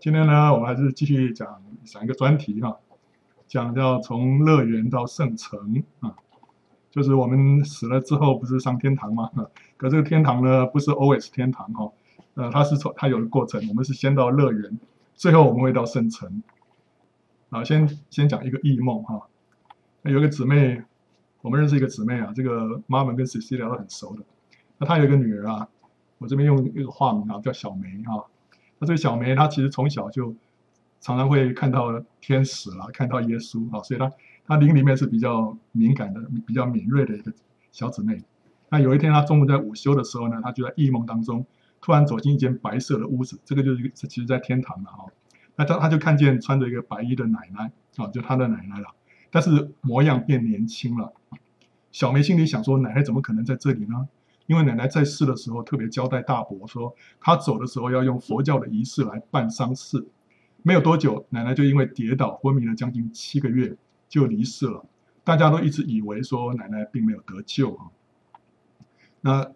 [0.00, 2.76] 今天呢，我们还是继续讲讲一个专题哈，
[3.46, 6.14] 讲叫从乐园到圣城啊，
[6.90, 9.30] 就是我们死了之后不是上天堂吗？
[9.76, 11.90] 可这个天堂呢，不是 always 天堂哈，
[12.34, 14.78] 呃，它是从它有个过程，我们是先到乐园，
[15.14, 16.42] 最后我们会到圣城。
[17.50, 19.28] 啊，先先讲一个异梦哈，
[20.02, 20.82] 有一个姊妹，
[21.42, 24.22] 我们认识一个姊妹啊，这个妈妈跟 Cecilia 都很熟的，
[24.78, 25.68] 那她有一个女儿啊，
[26.18, 28.24] 我这边用一个化名啊，叫小梅哈。
[28.78, 30.34] 那这个小梅，她其实从小就
[31.00, 34.10] 常常会看到天使啦，看到耶稣啊，所以她
[34.46, 37.32] 她灵里面是比较敏感的，比较敏锐的一个
[37.72, 38.22] 小姊妹。
[38.68, 41.46] 那有一天，她中午在午休的时候呢，她就在异梦当中
[41.80, 45.06] 突然走进一间白色的屋子，这个就是其实在天堂了哈。
[45.54, 48.88] 那她她就看见穿着一个白衣的奶奶啊，就她的奶奶了，
[49.30, 51.12] 但是模样变年轻了。
[51.92, 54.08] 小梅心里想说，奶奶怎么可能在这里呢？
[54.46, 60.06] 因为奶奶在世的时候特别交代大伯说，她走的时候要用佛教的仪式来办丧事。
[60.62, 63.76] 没有多久，奶奶就因为跌倒昏迷了将近七个月，
[64.08, 64.84] 就离世了。
[65.22, 67.86] 大家都一直以为说奶奶并没有得救啊。
[69.20, 69.52] 那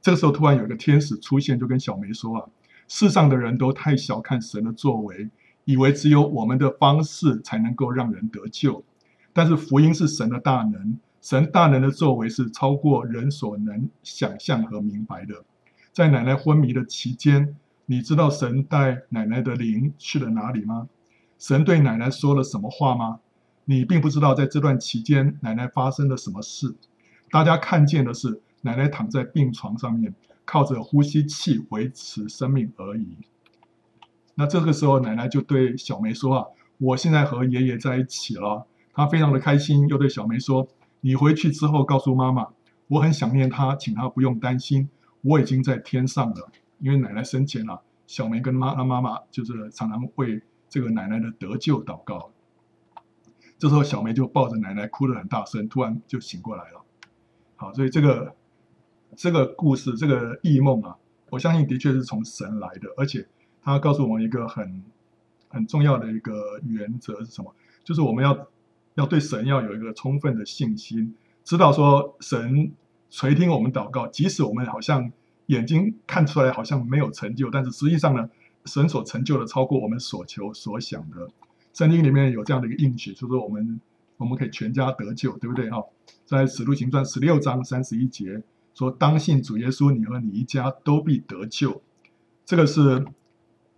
[0.00, 2.48] 这个时候突然有一个天使出现，就跟小梅说啊，
[2.88, 5.30] 世上的人都太小看神的作为，
[5.64, 8.84] 以为只有我们的方式才能够让人得救。
[9.32, 10.98] 但是福音是神的大能。
[11.20, 15.44] 神大能的作为是超过人所能想象和明白的。
[15.92, 20.88] 在奶奶昏迷的期间，你知道神带奶奶的灵去了哪里吗？
[21.38, 23.20] 神对奶奶说了什么话吗？
[23.64, 26.74] 你并不知道在这段期间奶奶发生了什么事。
[27.30, 33.16] 大家看见的是奶奶躺在病床上面，靠着呼吸器维持生命而已。
[34.34, 36.46] 那这个时候，奶奶就对小梅说：“啊，
[36.78, 40.66] 我现在和爷爷在一起了。”她非常的开心，又对小梅说。
[41.02, 42.48] 你回去之后告诉妈妈，
[42.88, 44.88] 我很想念她，请她不用担心，
[45.22, 46.50] 我已经在天上了。
[46.78, 52.30] 因为奶奶生前啊，小梅跟妈她妈妈就是常常为这个奶奶的得救祷告。
[53.58, 56.84] 这时候小梅就抱着奶奶哭得很大声，突然就醒过来了。
[57.56, 58.34] 好，所以这个
[59.16, 60.96] 这个故事这个异梦啊，
[61.30, 63.26] 我相信的确是从神来的，而且
[63.62, 64.84] 他告诉我们一个很
[65.48, 67.54] 很重要的一个原则是什么？
[67.84, 68.46] 就是我们要。
[69.00, 72.70] 要对神要有一个充分的信心，知道说神
[73.08, 75.10] 垂听我们祷告，即使我们好像
[75.46, 78.28] 眼睛看出来好像没有成就，但是实际上呢，
[78.66, 81.30] 神所成就的超过我们所求所想的。
[81.72, 83.80] 圣经里面有这样的一个应许，就是说我们
[84.18, 85.70] 我们可以全家得救，对不对？
[85.70, 85.82] 哈，
[86.26, 88.42] 在使徒行传十六章三十一节
[88.74, 91.80] 说：“当信主耶稣，你和你一家都必得救。”
[92.44, 93.02] 这个是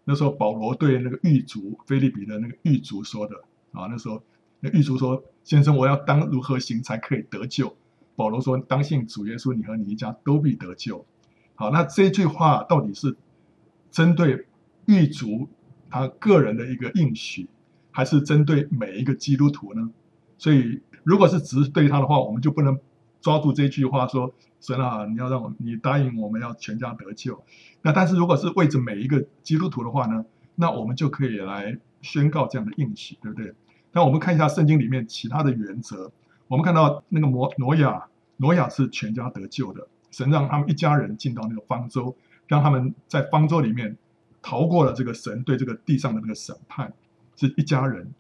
[0.05, 3.37] 那时候保罗对那个狱卒腓利比的那个狱卒说的
[3.71, 4.21] 啊，那时候。
[4.65, 7.77] 那狱卒说：“先生，我要当如何行才可以得救？”
[8.15, 11.05] 保罗说：“当信主耶稣，你和你一家都必得救。”
[11.57, 13.17] 好，那这句话到底是
[13.91, 14.47] 针对
[14.87, 15.49] 狱卒
[15.91, 17.49] 他个人的一个应许，
[17.91, 19.91] 还是针对每一个基督徒呢？
[20.39, 22.79] 所以，如果是只是对他的话，我们就不能
[23.21, 27.43] 抓住这句话说：“神啊，你要让我，你答应我们要全家得救。”
[27.83, 30.25] 那但是如果是为着每一个基督徒的话呢？
[30.55, 33.55] 那我们就可以来宣告这样的应许，对不对？
[33.93, 36.11] 那我们看一下圣经里面其他的原则。
[36.49, 38.05] 我们看到那个摩挪亚，
[38.39, 39.87] 挪亚是全家得救的。
[40.11, 42.15] 神让他们一家人进到那个方舟，
[42.47, 43.97] 让他们在方舟里面
[44.43, 46.93] 逃过了这个神对这个地上的那个审判，
[47.37, 48.13] 是一家人。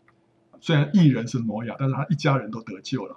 [0.60, 3.16] 虽然一人是挪亚，但是他一家人都得救了。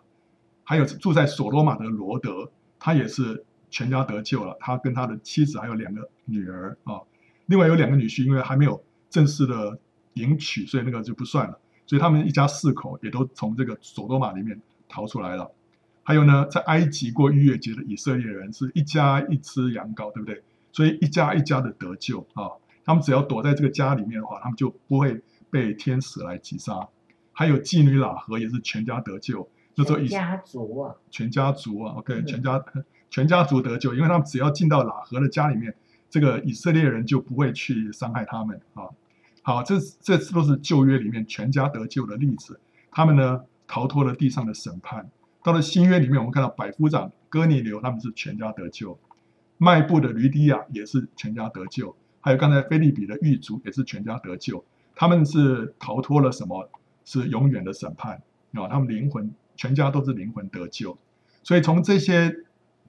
[0.63, 4.57] 还有住在所罗玛的罗德，他也是全家得救了。
[4.59, 6.99] 他跟他的妻子还有两个女儿啊，
[7.45, 9.79] 另外有两个女婿，因为还没有正式的
[10.15, 11.59] 迎娶，所以那个就不算了。
[11.85, 14.59] 所以他们一家四口也都从这个索多玛里面
[14.89, 15.51] 逃出来了。
[16.03, 20.43] 还有呢，在埃及过逾越节的以色列人是一家一只羊羔，对不对？
[20.71, 22.51] 所以一家一家的得救啊。
[22.83, 25.19] 他们只要躲在这个家里面的话，他们就不会
[25.49, 26.87] 被天使来击杀。
[27.31, 32.63] 还有妓女喇合也是全家得救，那时候以家族啊，全家族啊，OK，全家
[33.09, 35.75] 全家族得救，因为他们只要进到喇合的家里面，
[36.09, 38.83] 这个以色列人就不会去伤害他们啊。
[39.47, 42.59] 好，这这都是旧约里面全家得救的例子。
[42.89, 45.07] 他们呢，逃脱了地上的审判。
[45.43, 48.97] 到了新约里面，我们看到百夫长哥尼流他们是全家得救，
[49.59, 54.65] 卖布的吕底亚也是全家得救，还有刚才菲利比的狱卒也是全家得救。
[54.95, 56.67] 他们是逃脱了什么？
[57.03, 58.19] 是永远的审判
[58.53, 58.67] 啊！
[58.67, 60.97] 他们灵魂全家都是灵魂得救。
[61.43, 62.35] 所以从这些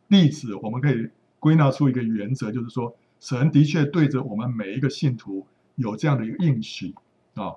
[0.09, 5.47] 例子，我们可以归纳出一个原则，就是说，神的确对着我们每一个信徒。
[5.77, 6.95] 有这样的一个应许
[7.35, 7.55] 啊，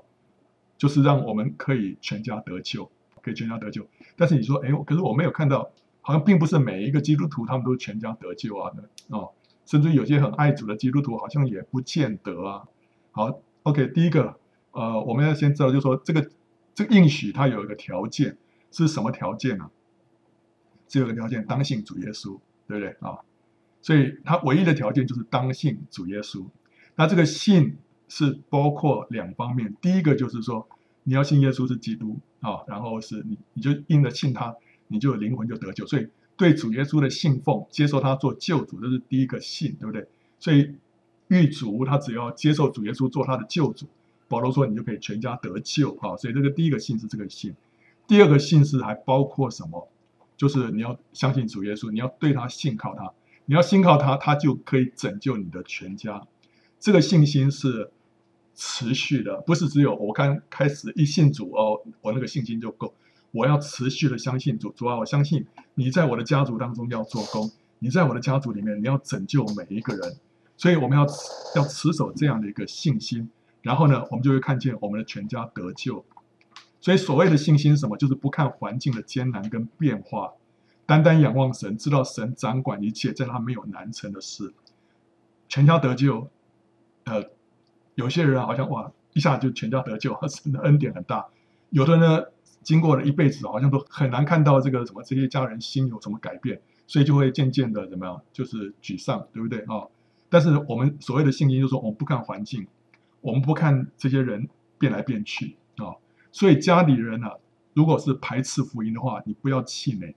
[0.78, 2.90] 就是让我们可以全家得救，
[3.22, 3.86] 可以全家得救。
[4.16, 5.72] 但是你说，哎，可是我没有看到，
[6.02, 8.72] 好像并不是每一个基督徒他们都全家得救啊，
[9.08, 9.32] 哦，
[9.66, 12.64] 甚至有些很爱主的基督徒好像也不见得啊。
[13.12, 14.38] 好，OK，第一个，
[14.72, 16.30] 呃，我们要先知道，就是说这个
[16.76, 18.38] 这个应许它有一个条件，
[18.72, 19.70] 是什么条件呢？
[20.88, 23.20] 只有一个条件，当信主耶稣，对不对啊？
[23.82, 26.46] 所以它唯一的条件就是当信主耶稣。
[26.96, 27.78] 那这个信
[28.10, 30.68] 是包括两方面，第一个就是说
[31.04, 34.54] 你要信耶稣是基督啊，然后是你你就应着信他，
[34.90, 35.88] 你就灵魂就得救。
[35.88, 40.06] 所以对主耶稣的信奉，接受他做救主，这是第一个信，对不对？
[40.38, 40.76] 所以。
[41.32, 43.86] 狱卒他只要接受主耶稣做他的救主，
[44.28, 46.18] 保罗说你就可以全家得救啊！
[46.18, 47.54] 所以这个第一个信是这个信，
[48.08, 49.88] 第二个信是还包括什么？
[50.36, 53.14] 就是你要相信主耶稣，你要对他信靠他，
[53.46, 56.20] 你要信靠他，他就可以拯救你的全家。
[56.80, 57.92] 这个信心是
[58.62, 62.94] 持续的，不是只有我刚开始一信主哦，我那个信心就够。
[63.32, 70.18] 我要持续的相信主，主啊，我相信你在我的家族当中要做工，你在我的家族里面你要拯救每一个人。
[70.58, 71.06] 所以我们要
[71.56, 73.30] 要持守这样的一个信心，
[73.62, 76.04] 然后呢，我们就会看见我们的全家得救。
[76.82, 77.96] 所以所谓的信心是什么？
[77.96, 80.34] 就是不看环境的艰难跟变化，
[80.86, 84.54] 单单仰望神，知道神掌管一切，在他没有难成的事。
[85.48, 86.28] 全家得救，
[87.06, 87.24] 呃，
[88.00, 91.28] 有些人好像哇，一下就全家得救， 真的恩典很大。
[91.70, 92.24] 有的呢，
[92.64, 99.84] 经过了一辈子，好像都很难看到这个什么这些家人心有什么改变，所以就会渐渐的怎么样，就是沮丧，对不对啊？
[100.30, 102.66] 但是我们所谓的信心，就是说我们不看环境，
[103.20, 104.48] 我们不看这些人
[104.78, 106.00] 变来变去啊。
[106.32, 107.34] 所以家里人啊，
[107.74, 110.16] 如果是排斥福音的话，你不要气馁，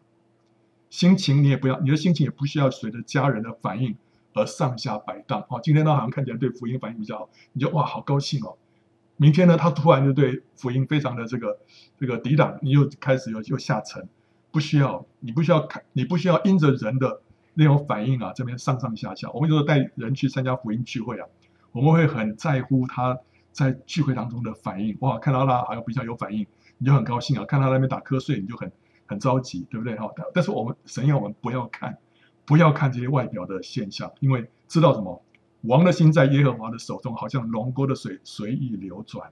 [0.88, 3.96] 心情你也不要，你的心情也不需要随着家人的反应
[4.34, 5.61] 而上下摆荡啊。
[5.62, 8.56] 今天他好像看起来对福音反应比较好，你就哇好高兴哦。
[9.17, 11.58] 明天呢，他突然就对福音非常的这个
[11.99, 14.08] 这个抵挡，你又开始又又下沉。
[14.50, 17.20] 不需要，你不需要看，你不需要因着人的。
[17.55, 21.28] 那种反应啊，这边上上下下，我们有时候带人去参加福音聚会啊，
[21.73, 23.19] 我们会很在乎他
[23.50, 24.96] 在聚会当中的反应。
[25.00, 26.46] 哇，看到他好像比较有反应，
[26.78, 28.73] 你就很高兴啊；看到他那边打瞌睡，你就很
[29.05, 29.94] 很着急，对不对？
[29.96, 31.99] 哈，但是我们神要我们不要看，
[32.44, 35.22] 不要看这些外表的现象，因为知道什么？
[35.62, 39.30] 王的心在耶和华的手中，好像龙沟的水随意流转。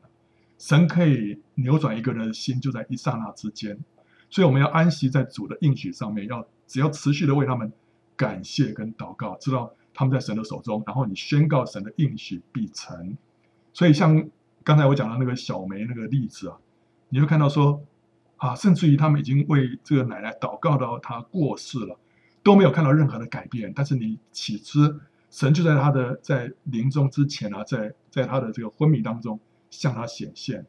[0.59, 3.79] 神可以扭转一个人的心，就在一刹那之间。
[4.29, 7.73] 所以我们要安息在主的应许上面，要只要持续的为他们。
[8.17, 13.17] 感谢跟祷告，知道他们在神的手中，然后你宣告神的应许必成。
[13.73, 14.29] 所以像
[14.63, 16.59] 刚才我讲的那个小梅那个例子啊，
[17.09, 17.83] 你会看到说
[18.37, 21.99] 啊，甚至于他们已经为这个奶奶祷告到她过世了，
[22.43, 23.73] 都没有看到任何的改变。
[23.75, 25.01] 但是你岂知
[25.31, 29.39] 神就在他的在临终之前啊，在在他的这个昏迷当中
[29.71, 30.67] 向他显现。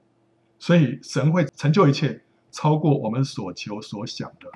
[0.59, 2.21] 所以神会成就一切，
[2.51, 4.51] 超过我们所求所想的。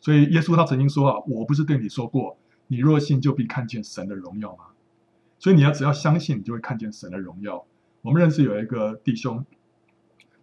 [0.00, 2.36] 所以耶稣他曾经说啊，我不是对你说过，
[2.66, 4.64] 你若信就必看见神的荣耀吗？
[5.38, 7.64] 所以你要只要相信，你就会看见神的荣耀。
[8.02, 9.44] 我们认识有一个弟兄，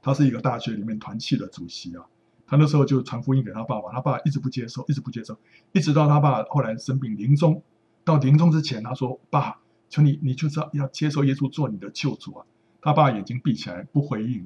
[0.02, 2.06] 他是一个大学里面团契的主席啊，
[2.52, 5.40] 他那时候就传福音给他爸爸，他爸一直不接受，一直不接受，
[5.72, 7.64] 一直到他爸后来生病临终，
[8.04, 12.46] 到临终之前他说：“爸，求你，你就知道要接受耶稣做你的救主啊。”
[12.82, 14.46] 他爸眼睛闭起来不回应，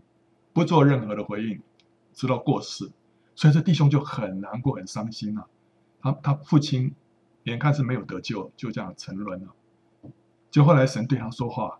[0.53, 1.59] 不做任何的回应，
[2.13, 2.91] 直到过世。
[3.33, 5.47] 所以这弟兄就很难过、很伤心啊。
[5.99, 6.93] 他他父亲
[7.45, 9.47] 眼看是没有得救，就这样沉沦了。
[10.51, 11.79] 就后来神对他说话，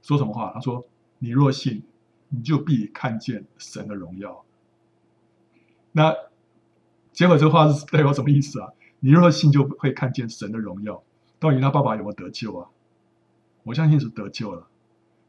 [0.00, 0.50] 说什么话？
[0.54, 0.86] 他说
[1.20, 1.82] ：“你若信，
[2.30, 4.42] 你就必看见神的荣耀。”
[5.98, 6.14] 那
[7.12, 8.68] 结果这话是代表什么意思啊？
[9.00, 11.02] 你若信，就会看见神的荣耀。
[11.40, 12.68] 到底他爸爸有没有得救啊？
[13.64, 14.68] 我相信是得救了。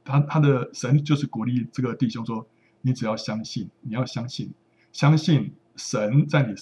[0.05, 2.45] 他他的神就是鼓励这个弟兄说
[2.81, 4.53] ：“你只要相信，你要相信。”
[4.93, 6.53] 相信神在你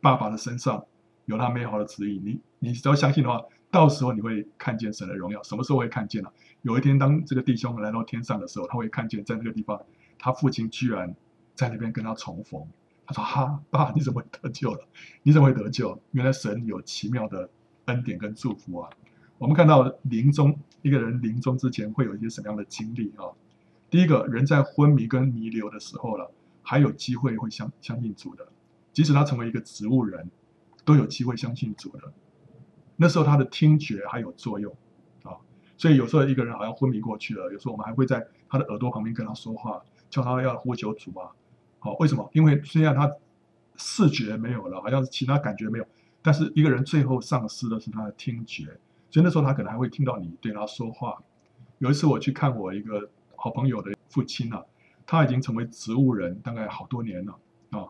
[0.00, 0.84] 爸爸的身上
[1.26, 5.40] 有他美好的旨意，你你只要相信的话，到时候你会看见神的荣耀。
[5.44, 6.28] 什么时候会看见呢？
[6.62, 9.80] 有一天，当这个弟兄来到天上的时候，他会看见在那个地方，
[10.18, 11.14] 他父亲居然
[11.54, 12.66] 在那边跟他重逢。
[13.06, 14.86] 他说：“哈，爸，你怎么得救了？
[15.22, 16.00] 你怎么会得救？
[16.12, 17.48] 原来神有奇妙的
[17.86, 18.90] 恩典跟祝福啊！”
[19.38, 23.30] 我们看到临终一个人临终之前会有一些什么样的经历啊？
[23.90, 26.32] 第一个人在昏迷跟弥留的时候了。
[26.68, 28.44] 还有机会会相相信主的，
[28.92, 30.28] 即使他成为一个植物人，
[30.84, 32.12] 都有机会相信主的。
[32.96, 34.74] 那时候他的听觉还有作用
[35.22, 35.38] 啊，
[35.78, 41.30] 所以有时候一个人好像昏迷过去了，有时候我们还会在他的耳朵旁边跟他说话，叫他要呼求主啊。
[41.86, 42.28] 好，为什么？
[42.32, 43.10] 因为虽然他
[43.76, 45.86] 视觉没有了，好像是其他感觉没有，
[46.20, 48.64] 但是一个人最后丧失的是他的听觉，
[49.10, 51.22] 所以那时候他可能还会听到你对他说话。
[51.78, 54.62] 有一次我去看我一个好朋友的父亲啊。
[55.08, 57.38] 他已经成为植物人，大概好多年了
[57.70, 57.86] 啊。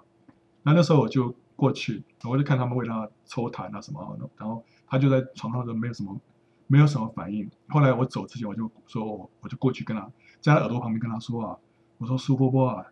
[0.62, 6.20] 那那时候我就过去，我就看他们为他抽痰啊什么，然后他就在床上都没有什么，
[6.66, 7.50] 没有什么反应。
[7.68, 10.02] 后来我走之前，我就说，我就过去跟他
[10.42, 11.56] 在他耳朵旁边跟他说啊，
[11.96, 12.84] 我说苏波波啊，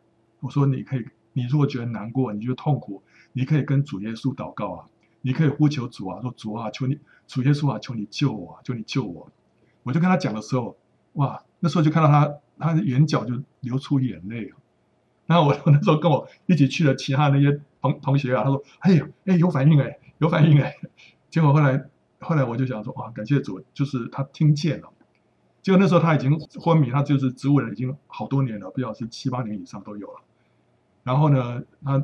[0.45, 4.85] 我说你可以，你如果觉得难过，你觉得痛苦，你可以跟主耶稣祷告啊，
[5.23, 9.33] 你可以呼求主啊，说主啊，求你，主耶稣啊，求你救我，求你救我。
[9.85, 10.77] 我就跟他讲的时候，
[11.15, 14.53] 哇，那时候就看到他，他的眼角就流出眼泪。
[15.25, 20.75] 然后我 我那时候跟我一起去的其他那些同同学啊，他说，哎呦，哎有反应哎，有反应哎。
[21.31, 24.91] 结果后来后来我就想说，哇，感谢主，就是他听见了。
[25.63, 30.21] 结果那时候他已经昏迷，他就是植物人，已经好多年了，不知道是七八年以上都有了。
[31.05, 32.03] 然后呢，他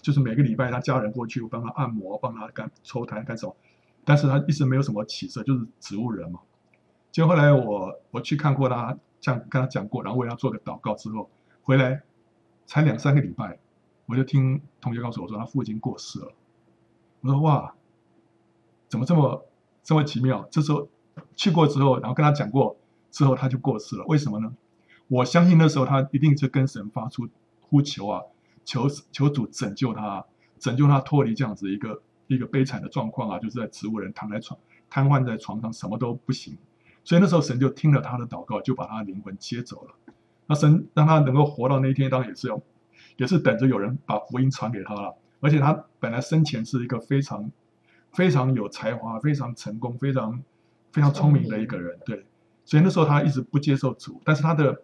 [0.00, 3.56] 就是每个礼拜他家人过去帮他按摩，帮他干抽痰干什么，
[4.04, 6.38] 但是他一直没有什么起色，就是植物人嘛。
[7.10, 11.28] 结果后来我我去看过他，这样跟他讲过，然后为他做个祷告之后，
[11.64, 12.02] 回来
[12.66, 13.58] 才两三个礼拜，
[14.06, 16.32] 我就听同学告诉我说他父亲过世了。
[17.22, 17.74] 我说哇，
[18.88, 19.44] 怎么这么
[19.82, 20.46] 这么奇妙？
[20.50, 20.88] 这时候。
[21.36, 22.76] 去过之后，然后跟他讲过
[23.12, 24.04] 之后，他就过世了。
[24.06, 24.52] 为什么呢？
[25.06, 27.28] 我相信那时候他一定是跟神发出
[27.74, 28.22] 呼求啊，
[28.64, 30.24] 求求主拯救他，
[30.60, 34.56] 拯救他脱离这样子一个一个悲惨的状况啊，就是在植物人躺在床
[34.88, 36.56] 瘫痪在床上，什么都不行。
[37.02, 40.14] 所以那时候神就听了他的祷告，就把他的灵魂接走了。
[40.46, 42.62] 那神让他能够活到那一天，当然也是要
[43.16, 45.16] 也是等着有人把福音传给他了。
[45.40, 47.50] 而且他本来生前是一个非常
[48.12, 50.40] 非常有才华、非常成功、非常。
[50.92, 52.24] 非常聪明的一个人，对，
[52.64, 54.80] 所以那时候他一直不接受主，但是他的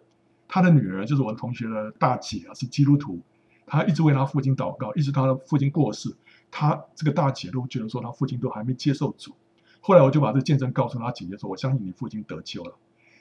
[0.53, 3.21] 他的女儿就是我的同学的大姐啊，是基督徒，
[3.65, 6.13] 她一直为他父亲祷告，一直到他父亲过世，
[6.51, 9.33] 他这个大姐都觉得说他父亲都还没接受主。
[9.79, 12.75] 后来我就把这见证告诉他姐姐说，我相信你父亲得救了。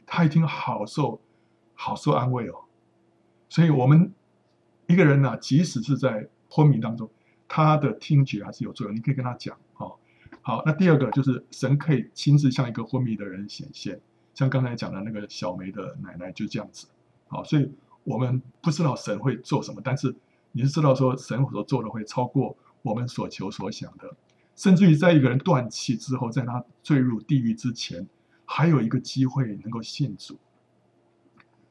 [0.07, 1.21] 他一听好受
[1.75, 2.65] 好受安慰哦，
[3.49, 4.13] 所以我们
[4.89, 7.09] 一个人呢、啊，即使是在昏迷当中，
[7.47, 9.95] 他的听觉还是有作用，你可以跟他讲哦。
[10.43, 14.01] 好，那第二个就是神可以亲自向一个昏迷的人显现，
[14.35, 16.89] 像刚才讲的那个小梅的奶奶就这样子。
[17.31, 17.73] 好，所以
[18.05, 20.15] 我们不知道神会做什么，但是
[20.53, 24.15] 你是知道说神所做的会超过我们所求所想的，
[24.57, 28.07] 甚至于在一个人断气之后，在他坠入地狱之前，
[28.45, 30.37] 还有一个机会能够信主。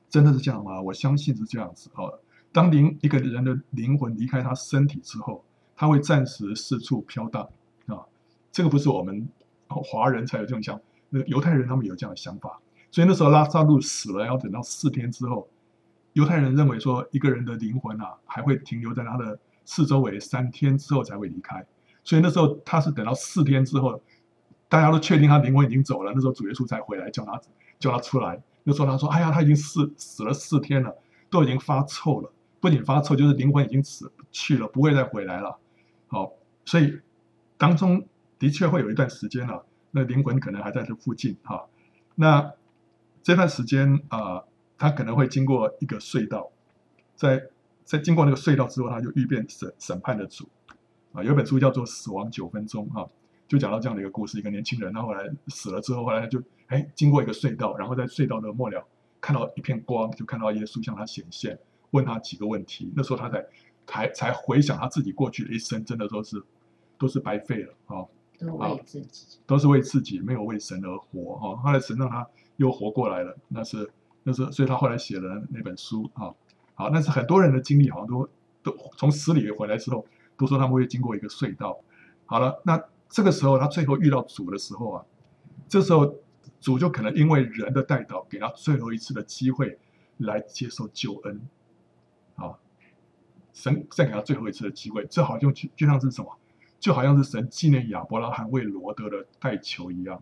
[0.10, 0.82] 真的是这样吗？
[0.82, 1.92] 我相信是这样子。
[1.94, 2.10] 好，
[2.52, 5.44] 当灵一个人的灵魂离开他身体之后，
[5.76, 7.48] 他会暂时四处飘荡
[7.86, 8.06] 啊。
[8.52, 9.28] 这个不是我们
[9.68, 12.60] 华人才有这种想，那犹太人他们有这样的想法，
[12.92, 15.48] 所以那时候拉撒路死了，要等到四天之后，
[16.14, 21.66] 犹太人认为说一个人的灵魂啊还会停留在他的四周围三天之后才会离开，
[22.04, 24.02] 所以那时候他是等到四天之后，
[24.68, 27.40] 大家都确定他灵魂已经走了，那时候主耶稣才回来叫他
[27.78, 30.96] 叫他出来，那时候他说：“哎呀，他已经死死了四天了，
[31.30, 35.58] 都已经发臭了，不仅发臭，就是灵魂已经死去了，不会再回来了。”
[36.08, 36.32] 好，
[36.66, 37.00] 所以
[37.58, 38.06] 当中。
[38.40, 41.66] 的确会有一段时间，啊，那灵魂可能还在这附近哈。
[42.16, 42.54] 那
[43.22, 44.44] 这段时间啊，
[44.78, 46.50] 他可能会经过一个隧道，
[47.16, 47.48] 在
[47.84, 50.48] 在经过那个隧道之后，他就遇变审审判的主
[51.14, 51.24] 啊。
[51.24, 53.08] 有本书叫做《死亡九分钟》哈，
[53.48, 58.88] 就讲到这样的一个故事：一个年轻人，他后来死了之后，后来他就哎经过一个隧道，然后在隧道的末了
[59.20, 61.60] 看到一片光，就看到耶稣向他显现，
[61.92, 62.92] 问他几个问题。
[62.96, 63.46] 那时候他才
[63.86, 66.42] 才才回想他自己过去的一生，真的都是
[66.98, 68.06] 都是白费了啊。
[68.40, 71.58] 都为自己，都是为自己，没有为神而活哈。
[71.58, 72.26] 后来神让他
[72.60, 73.90] 又活过来了，那是
[74.24, 76.36] 那是，所以他后来写了那本书啊。
[76.76, 78.30] 好，那是很多人的经历，好像都
[78.62, 81.80] 都从死里回来之后，都说他们会经过一个隧道。
[82.26, 85.06] 好了，那这个时候他最后遇到主的时候啊，
[85.70, 86.16] 这时候
[86.60, 89.80] 主就可能因为人的代祷，给他最后一次的机会
[90.18, 91.42] 来接受救恩。
[92.36, 92.60] 啊，
[93.54, 96.38] 神再给他最后一次的机会，这好像就就像是什么？
[96.78, 100.22] 就好像是神纪念亚伯拉罕为罗德的代求一样，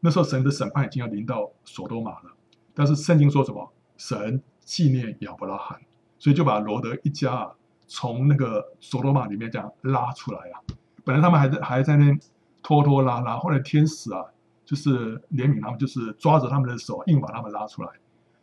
[0.00, 2.32] 那时候神的审判已经要临到所多玛了，
[2.74, 3.70] 但是圣经说什么？
[3.96, 5.78] 神纪念亚伯拉罕，
[6.18, 7.52] 所以就把罗德一家啊
[7.86, 10.60] 从那个所多玛里面这样拉出来啊。
[11.04, 12.18] 本来他们还在还在那
[12.62, 14.24] 拖拖拉拉，后来天使啊
[14.64, 17.90] 就是怜悯他们，就是抓着他们的手硬把他们拉出来。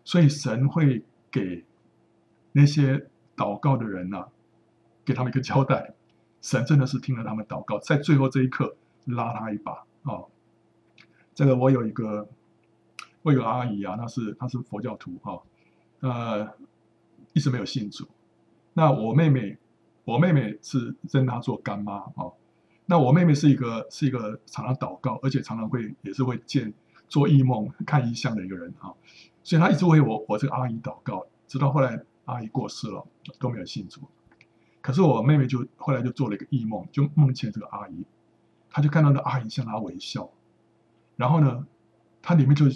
[0.03, 1.65] 所以神会给
[2.51, 4.27] 那些祷告的人呐、啊，
[5.03, 5.93] 给他们一个交代。
[6.39, 9.71] 神真的是听了他们祷告，在最后这一刻拉他一把
[10.03, 10.21] 啊、
[11.37, 12.27] 这个我有一个，
[13.21, 15.39] 我有个阿姨啊，那是她是佛教徒哈、
[15.99, 16.51] 呃，
[17.33, 18.07] 一直没有信主。
[18.73, 19.55] 那我妹妹，
[20.03, 22.33] 我妹妹是认她做干妈啊、哦。
[22.87, 26.73] 那我妹妹是一个是一个常常祷告，而且常常会也是会见
[27.07, 28.89] 做异梦、看异象的一个人啊、
[29.43, 33.05] 所以她一直为我我这个阿姨祷告，直到后来阿姨过世了
[33.37, 34.01] 都没有信主。
[34.81, 38.03] 可是我妹妹就后来就做了一个异梦，就梦见这个阿姨，
[38.71, 40.27] 她就看到那阿姨向她微笑，
[41.17, 41.67] 然后呢，
[42.21, 42.69] 他里面就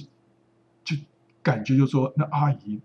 [0.83, 0.97] 就
[1.41, 2.81] 感觉就说，那阿姨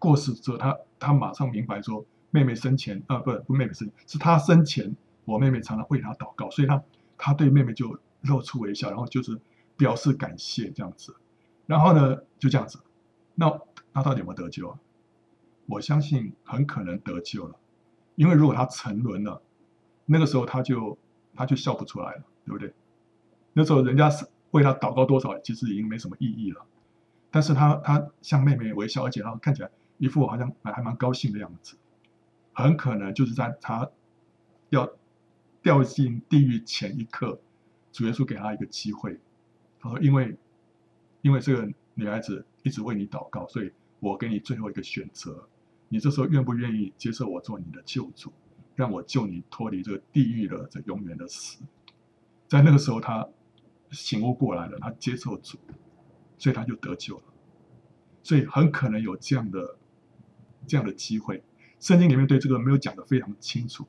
[0.00, 6.82] 过世之后，他他马上明白说，妹妹生前啊，不不，妹妹生是他生前，我妹妹常常为他祷告，所以他
[7.16, 9.40] 他对妹妹就露出微笑，然后就是
[9.76, 11.14] 表示感谢这样子。
[11.66, 12.80] 然后呢，就这样子，
[13.34, 13.48] 那
[13.92, 14.78] 他到底有没有得救啊？
[15.66, 17.54] 我相信很可能得救了，
[18.16, 19.40] 因为如果他沉沦了，
[20.06, 20.98] 那个时候他就
[21.34, 22.74] 他就笑不出来了，对不对？
[23.54, 26.64] 那时候人家是为他祷告多少，其实已经没什么意义了。
[27.30, 31.76] 但是他他向妹妹微笑，而且他看起来一副好像还蛮高兴的样子，
[32.52, 33.90] 很可能就是在他
[34.70, 34.88] 要
[35.60, 37.40] 掉进地狱前一刻，
[37.92, 39.18] 主耶稣给他一个机会，
[39.80, 40.36] 他说：“因为
[41.22, 45.48] 因为这个女孩子一直为你祷告，所以我给你最后一个选择。”
[45.90, 48.32] 你这时候愿不愿意接受我做你的救主，
[48.74, 51.62] 让我救你脱离这个地狱的这永远的死？
[52.48, 53.28] 在那个时候，他
[53.94, 55.56] 醒悟过来了，他接受主，
[56.36, 57.24] 所以他就得救了。
[58.22, 59.76] 所以很可能有这样的
[60.66, 61.42] 这样的机会。
[61.80, 63.86] 圣经里面对这个没有讲的非常清楚，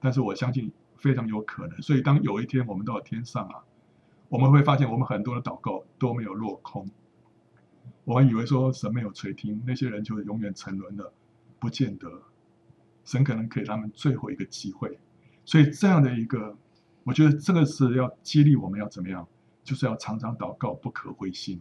[0.00, 1.80] 但是我相信非常有可能。
[1.80, 3.64] 所以当有一天我们到了天上啊，
[4.28, 6.90] 我们会发现我们很多的祷告都没有落空。
[8.04, 11.12] 我们以为说神没有垂听，那些人就永远沉沦了。
[11.60, 12.22] 不见得，
[13.06, 14.98] 神可能给他们最后一个机会，
[15.46, 16.54] 所以这样的一个，
[17.04, 19.26] 我觉得这个是要激励我们要怎么样，
[19.64, 21.60] 就是要常常祷告，不可灰心。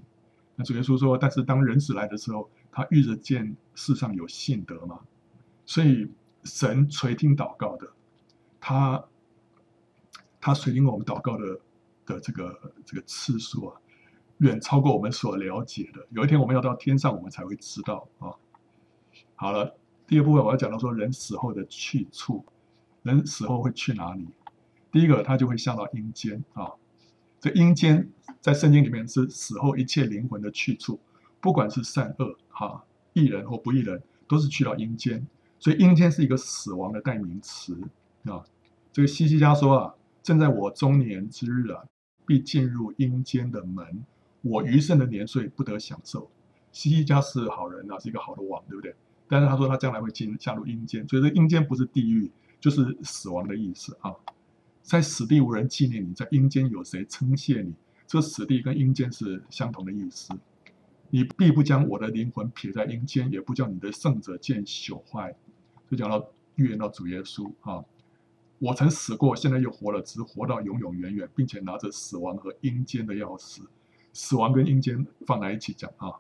[0.56, 5.00] 那主耶稣说，但是当人子来的时候，他遇着见世上有信德吗？
[5.66, 6.12] 所以
[6.44, 7.90] 神垂听祷告的，
[8.60, 9.04] 他
[10.40, 11.60] 他垂听我们祷告的
[12.06, 13.82] 的这个这个次数啊，
[14.38, 16.06] 远超过我们所了解的。
[16.12, 18.36] 有一天我们要到天上，我们才会知道啊。
[19.36, 19.76] 好了。
[20.06, 22.46] 第二部分我要讲到说，人死后的去处，
[23.04, 24.28] 人死后会去哪里？
[24.92, 26.74] 第一个，他就会下到阴间啊。
[27.44, 28.10] 这阴间
[28.40, 30.98] 在圣经里面是死后一切灵魂的去处，
[31.42, 35.28] 不管是善恶哈，义人或不义人，都是去到阴间。
[35.60, 37.78] 所以阴间是一个死亡的代名词
[38.24, 38.42] 啊。
[38.94, 41.84] 这个西西家说啊，正在我中年之日啊，
[42.26, 44.06] 必进入阴间的门，
[44.42, 46.32] 我余剩的年岁不得享受。
[46.72, 48.96] 西西家是好人啊，是一个好的王，对不对？
[49.28, 54.14] 但是他说他将来会进下入阴间，所以这阴间不是地狱，就是死亡的意思啊。
[54.84, 57.74] 在死地无人纪念你，在阴间有谁称谢你？
[58.06, 60.34] 这死地跟阴间是相同的意思。
[61.10, 65.34] 你必不将我的灵魂撇在阴间，也不叫你的圣者见朽坏。
[65.90, 67.84] 就讲到预言到主耶稣啊，
[68.60, 73.62] 我曾死过，现在又活了，只活到永永远远，并且拿着死亡和阴间的钥匙。
[74.12, 76.12] 死亡跟阴间放在一起讲啊，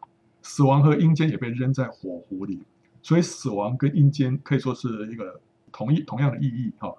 [0.42, 2.64] 死亡和阴间也被扔在火湖里。
[3.02, 6.96] 所以死亡跟阴间可以说是一个同一同样的意义哈，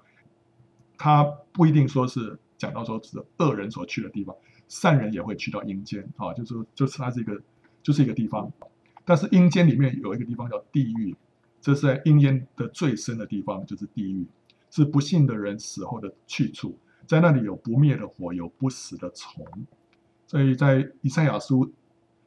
[0.97, 4.35] 它不一定说是讲到说是恶人所去的地方，
[4.69, 7.41] 善人也会去到阴间啊，就是就是它是一个
[7.83, 8.51] 就是一个地方，
[9.05, 11.15] 但是阴间里面有一个地方叫地狱，
[11.61, 14.27] 这是在阴间的最深的地方，就是地狱，
[14.71, 19.45] 是不幸的人死后的去处，在那里有不灭的火，有不死的虫，
[20.27, 21.73] 所以在以赛亚书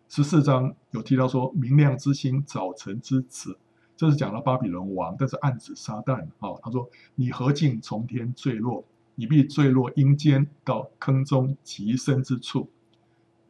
[0.10, 3.58] 十四章有提到说，明亮之星，早晨之子。
[3.98, 6.56] 这是讲了巴比伦王，但是暗指撒旦啊。
[6.62, 8.86] 他说：“你何竟从天坠落？
[9.16, 12.70] 你必坠落阴间，到坑中极深之处。”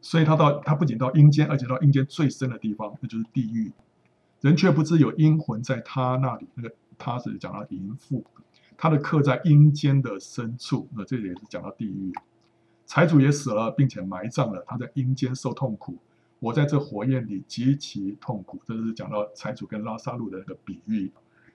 [0.00, 3.70] 所以他到他不仅到阴间，而且到阴间最深的地方，那就是地狱。
[4.40, 6.46] 人却不知有阴魂在他那里。
[6.54, 8.24] 那个他是讲到淫妇，
[8.76, 10.88] 他的刻在阴间的深处。
[10.96, 12.12] 那这里也是讲到地狱。
[12.86, 15.98] 财主也死了，并且埋葬了，他在阴间受痛苦。
[16.40, 21.10] 我在这火焰里极其痛苦，这是讲到财主跟拉撒路的那个比喻，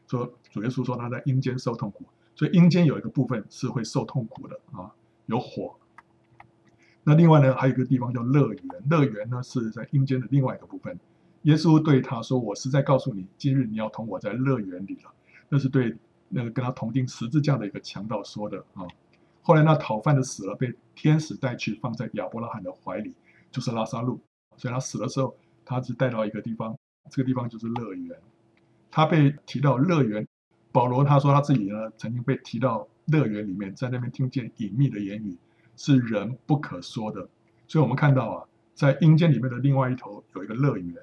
[0.08, 4.92] 说主耶稣说他在阴间受痛苦，所以阴间有一个部分是会受痛苦的啊，
[5.28, 5.76] 有火。
[7.06, 10.98] 那另外呢，还有一个地方叫乐园，乐园呢是在阴间的另外一个部分。
[11.42, 15.14] 耶稣对他说：“我实在告诉你，今日你要同我在乐园里了。”
[15.50, 15.98] 那是对
[16.30, 18.88] 那个跟他同钉十字架的一个强盗说的啊。
[19.42, 23.14] 后来那讨饭的死了，被天使带去放在亚伯拉罕的怀里，
[23.52, 24.22] 就是拉撒路。
[24.58, 25.36] 所以他死的时候，
[25.66, 26.78] 他只带到一个地方，
[27.10, 28.18] 这个地方就是乐园。
[28.92, 30.28] 他被提到乐园，
[30.72, 35.36] 保罗他说他自己呢曾经被提到乐园里面，在那边听见隐秘的言语，
[35.76, 37.28] 是人不可说的。
[37.68, 40.96] 所以我们看到啊，在阴间里面的另外一头有一个乐园，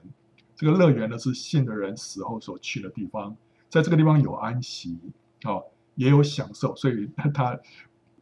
[0.54, 3.36] 这个乐园呢是信的人死后所去的地方，
[3.68, 4.96] 在这个地方有安息
[5.42, 5.58] 啊，
[5.96, 6.76] 也有享受。
[6.76, 7.58] 所以他，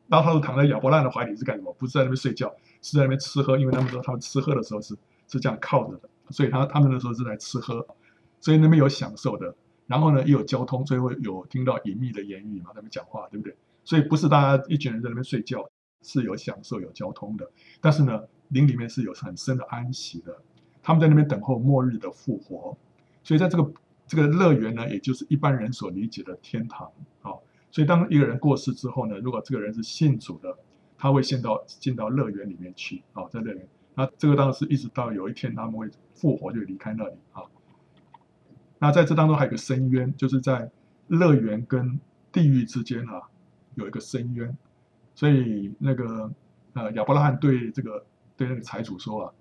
[0.06, 1.70] 然后他就躺在亚伯拉罕的怀里是干什么？
[1.74, 4.96] 不是在那边睡觉，是在那边吃喝，因为他们说他们吃喝的时候是。
[5.28, 7.86] 是这样靠着的，所以他他们那时候是在吃喝，
[8.40, 9.54] 所以那边有享受的，
[9.86, 13.54] 然后呢又有交通，最后有听到隐秘的言语嘛，他们讲话，对不对？
[13.84, 15.68] 所以不是大家一群人在那边睡觉，
[16.02, 17.48] 是有享受有交通的，
[17.80, 20.36] 但是呢灵里面是有很深的安息的。
[20.82, 22.76] 他们在那边等候末日的复活。
[23.22, 23.72] 所以在这个
[24.06, 27.32] 这个乐园呢，也就是一般人所理解的天堂啊。
[27.70, 30.56] 所以当一个人过世之后呢，如果这个人是信主的，
[30.96, 33.68] 他会进到进到乐园里面去啊，在乐园。
[33.98, 37.42] 那这个当然是一直到有一天他们会复活，就离开那里啊。
[38.78, 40.70] 那在这当中还有一个深渊，就是在
[41.08, 41.98] 乐园跟
[42.30, 43.22] 地狱之间啊，
[43.74, 44.56] 有一个深渊。
[45.16, 46.30] 所以那个
[46.74, 48.06] 呃亚伯拉罕对这个
[48.37, 49.32] 对那个财主说啊，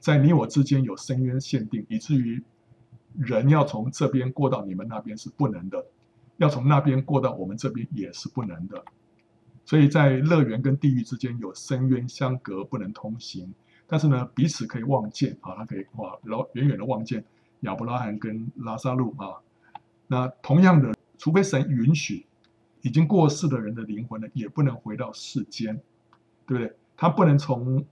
[0.00, 2.42] 在你我之间有深渊限定，以至于
[3.18, 5.84] 人要从这边过到你们那边是不能的，
[6.38, 8.82] 要从那边过到我们这边也是不能的。
[9.66, 13.52] 所以在乐园跟地狱之间有深渊相隔，不能通行。
[13.86, 17.24] 但是呢，彼此可以望见啊，他可以哇，然后远远的望见
[17.60, 19.38] 亚伯拉罕跟拉撒路啊。
[20.08, 22.26] 那同样的，除非神允许，
[22.82, 25.80] 已经过世的人的灵魂呢，也不能回到世间，
[26.46, 26.72] 对不对？
[26.96, 27.84] 他不能从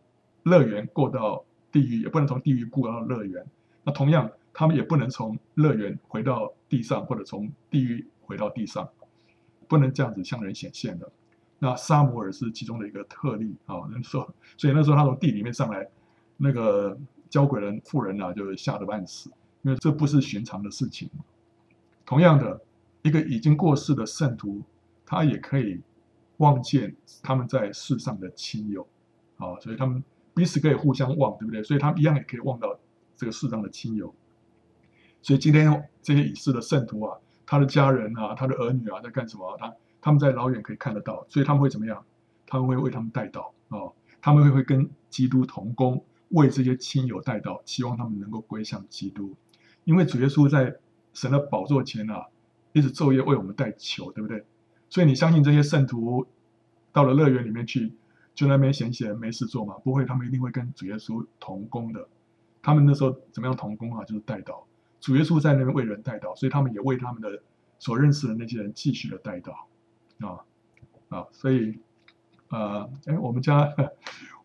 [0.45, 3.45] 乐园过到地狱，也不能从地狱过到乐园。
[3.83, 8.89] 那同样，他们也不能从乐园回到地上，或者从地狱回到地上，
[9.69, 11.11] 不能这样子向人显现的。
[11.59, 15.89] 那撒摩尔是其中的一个特例啊，那时候，所以那时候他从地里面上来，
[16.37, 16.99] 那个
[17.31, 19.31] 交鬼人妇人啊，就吓得半死，
[19.63, 21.09] 因为这不是寻常的事情。
[22.05, 22.61] 同样的，
[23.03, 24.63] 一个已经过世的圣徒，
[25.07, 25.81] 他也可以
[26.37, 28.87] 望见他们在世上的亲友，
[29.39, 30.03] 啊，所以他们
[30.35, 31.63] 彼此可以互相望，对不对？
[31.63, 32.79] 所以他们一样也可以望到
[33.17, 34.15] 这个世上的亲友。
[35.23, 39.57] 所以今天这些已逝的圣徒啊，他的家人啊，他的儿女啊，在干什么？
[39.59, 39.73] 他
[40.05, 42.05] 他们在老远可以看得到，所以他们会怎么样？
[42.47, 43.91] 他们会为他们代祷啊、
[44.21, 49.35] 他们会会跟基督同工，为这些亲友代祷，希望他们能够归向基督。
[49.85, 50.77] 因为主耶稣在
[51.15, 52.27] 神的宝座前啊，
[52.75, 54.45] 一直昼夜为我们代求，对不对？
[54.91, 56.27] 所以你相信这些圣徒
[56.93, 57.95] 到了乐园里面去，
[58.35, 59.73] 就那边闲闲没事做嘛？
[59.83, 62.07] 不会，他们一定会跟主耶稣同工的。
[62.61, 64.05] 他们那时候怎么样同工啊？
[64.05, 64.65] 就是代祷，
[65.01, 67.43] 主耶稣在那边为人代祷，所以他们也为他们的
[67.79, 69.55] 所认识的那些人继续的代祷。
[70.21, 70.41] 啊
[71.09, 71.79] 啊，所以
[72.49, 73.75] 呃，哎，我们家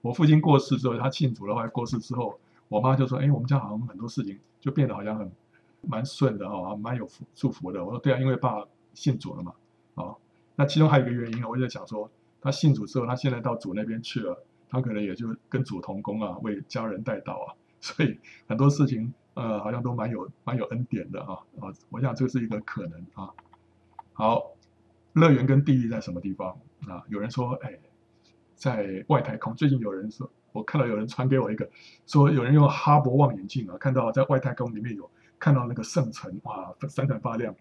[0.02, 5.32] 我父亲过世之后，他信主的话过世之后，我妈就说：“哎，我们家好像很多事情就变得好像很
[5.82, 9.54] 蛮顺的哈，蛮有福祝福的。”我说：“对啊，因为爸信主了嘛。”
[9.96, 10.16] 啊，
[10.56, 12.10] 那其中还有一个原因，我就在想说，
[12.42, 23.30] 他信主之后，他现在到主那边去了，他可能也就跟主同工啊，为家人代祷啊， 所以很多事情呃，好像都蛮有蛮有恩典的啊啊，我想这是一个可能啊。
[24.14, 24.52] 好。
[25.14, 26.50] 乐园跟地狱在什么地方
[26.88, 27.04] 啊？
[27.10, 27.78] 有人说，哎，
[28.56, 29.56] 在外太空。
[29.56, 31.70] 最近有人说，我看到有人传给我一个，
[32.06, 37.56] 说有人用哈勃望远镜啊，看到在外太空里面有看到那个圣城，哇，闪闪发亮。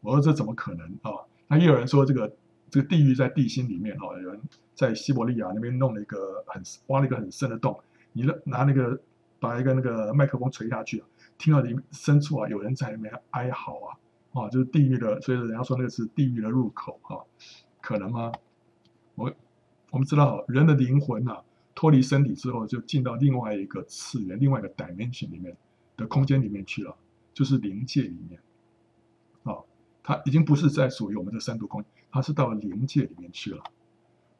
[0.00, 1.12] 我说这怎么可能啊？
[1.46, 2.34] 那也有人说，这个
[2.70, 4.40] 这个地狱在地心里面啊，有人
[4.74, 7.78] 在西伯利亚那边弄了一个很挖了一个很深的洞，
[8.12, 9.00] 你拿那个
[9.38, 11.02] 把一个那个麦克风垂下去，
[11.36, 13.96] 听到里深处啊有人在里面哀嚎啊。
[14.34, 17.22] 啊，就是地狱的，所以人家说那个是地狱的入口啊，
[17.80, 18.32] 可能吗？
[19.14, 19.32] 我
[19.90, 21.42] 我们知道，人的灵魂啊，
[21.74, 25.56] 脱离身体之后，就进到另外一个次元、另外一个 dimension 里面
[25.96, 26.96] 的空间里面去了，
[27.32, 28.40] 就是灵界里面。
[29.44, 29.58] 啊，
[30.02, 33.62] 它已经不是在属于我们的三度空间，它是到了灵界里面去了。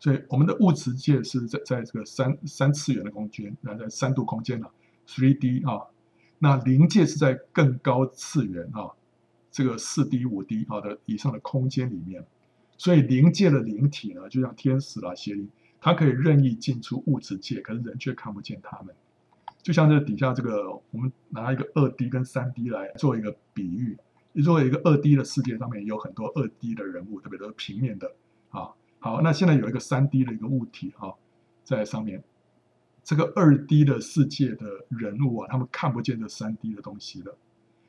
[0.00, 4.70] 所以，我们的物质界是在在这个三三次元的空间，然后在三度空间了
[5.06, 5.86] ，three D 啊。
[6.40, 8.90] 那灵界是在更高次元啊。
[9.54, 12.26] 这个四 D、五 D 啊的以上的空间里面，
[12.76, 15.48] 所以灵界的灵体呢，就像天使啦、邪灵，
[15.80, 18.92] 它可以任意进出物质界，可是人却看不见他们。
[19.62, 23.96] 就像这底下这个，我们拿一个二 D 跟三 D 来做一个比喻，
[24.32, 28.10] 你作为一个二 D 的世界上面有很多二 D 的人物，特别都是平面的
[28.48, 28.70] 啊。
[28.98, 31.14] 好，那现在有一个三 D 的一个物体啊，
[31.62, 32.24] 在上面，
[33.04, 37.36] 这个二 D 的世界的人物啊，他们看不见这三 D 的东西的，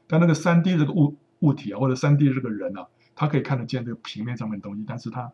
[0.05, 1.15] 但那个三 D 这个物。
[1.39, 5.31] 物体啊，或者三 D 这个人啊，他可以看得见这个平面上面的东西，但是他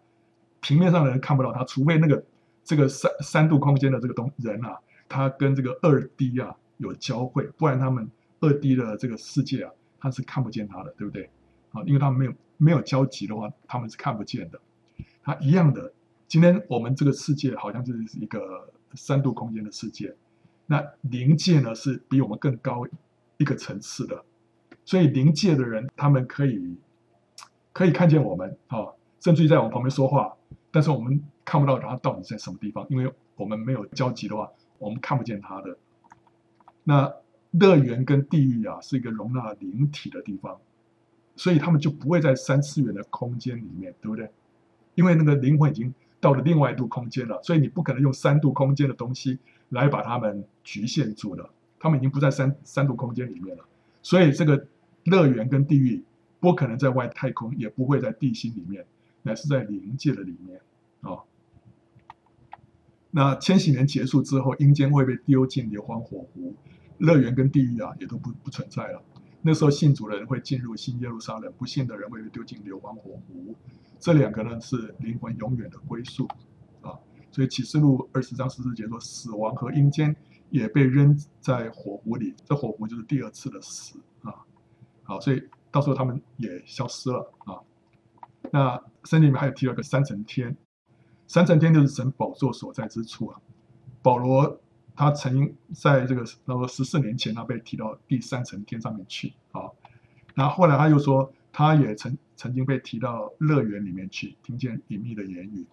[0.59, 2.23] 平面上的人看不到他，除非那个
[2.63, 4.77] 这个三三度空间的这个东人啊，
[5.09, 8.09] 他跟这个二 D 啊有交汇，不然他们
[8.39, 11.29] 二 D 的这个世界啊，他是看不见他的，对不对？
[11.71, 14.59] 啊，因为他们没有没有交集的话，他们是看不见的。
[15.23, 15.93] 他一样的，
[16.27, 20.15] 今天我们这个世界好像就是一个三度空间的世界，
[20.65, 22.85] 那灵界呢是比我们更高
[23.37, 24.23] 一个层次的。
[24.85, 26.75] 所以灵界的人，他们可以
[27.73, 28.87] 可以看见我们啊，
[29.19, 30.35] 甚至于在我们旁边说话，
[30.71, 35.77] 但是我们看不到他到底在什么地方，因为我们没有交集的话，我们看不见他的。
[36.83, 37.13] 那
[37.51, 40.59] 乐园跟地狱啊，是一个容纳灵体的地方，
[41.35, 44.29] 所以他们就不会在三次元的空间里面，对不对？
[44.95, 49.37] 因为那个灵魂已经到了另外一度空间了，所以你不可能用三度空间的东西
[49.69, 51.49] 来把他们局限住了。
[51.79, 53.63] 他们已经不在三三度空间里面了，
[54.03, 54.67] 所以这个
[55.03, 56.03] 乐园跟地狱
[56.39, 58.85] 不可能在外太空，也不会在地心里面，
[59.21, 60.59] 乃是在灵界的里面
[61.01, 61.19] 啊。
[63.11, 66.55] 那千禧年结束之后，阴间会被丢进硫磺火湖，
[66.97, 69.03] 乐园跟地狱啊也都不不存在了。
[69.41, 73.55] 那时候信主的人会进入新耶路撒冷，不信的人会被丢进硫磺火湖。
[73.99, 76.27] 这两个呢是灵魂永远的归宿
[76.81, 76.97] 啊。
[77.31, 80.15] 所以启示录二十章十四节说，死亡和阴间
[80.51, 84.45] 也被扔在火湖里，这火湖就是第二次的死啊。
[85.01, 87.57] 好，所以到时候他们也消失了啊。
[88.51, 90.55] 那圣经里面还有提到一个三层天。
[91.25, 93.39] 三层天就是神宝座所在之处啊。
[94.01, 94.59] 保罗
[94.95, 99.71] 他曾经在这个他说十四年前，他被提到第三层天上面去啊。
[100.35, 105.65] 那后来他又说，他也曾曾经被提到乐园里面去，听见隐秘的言语。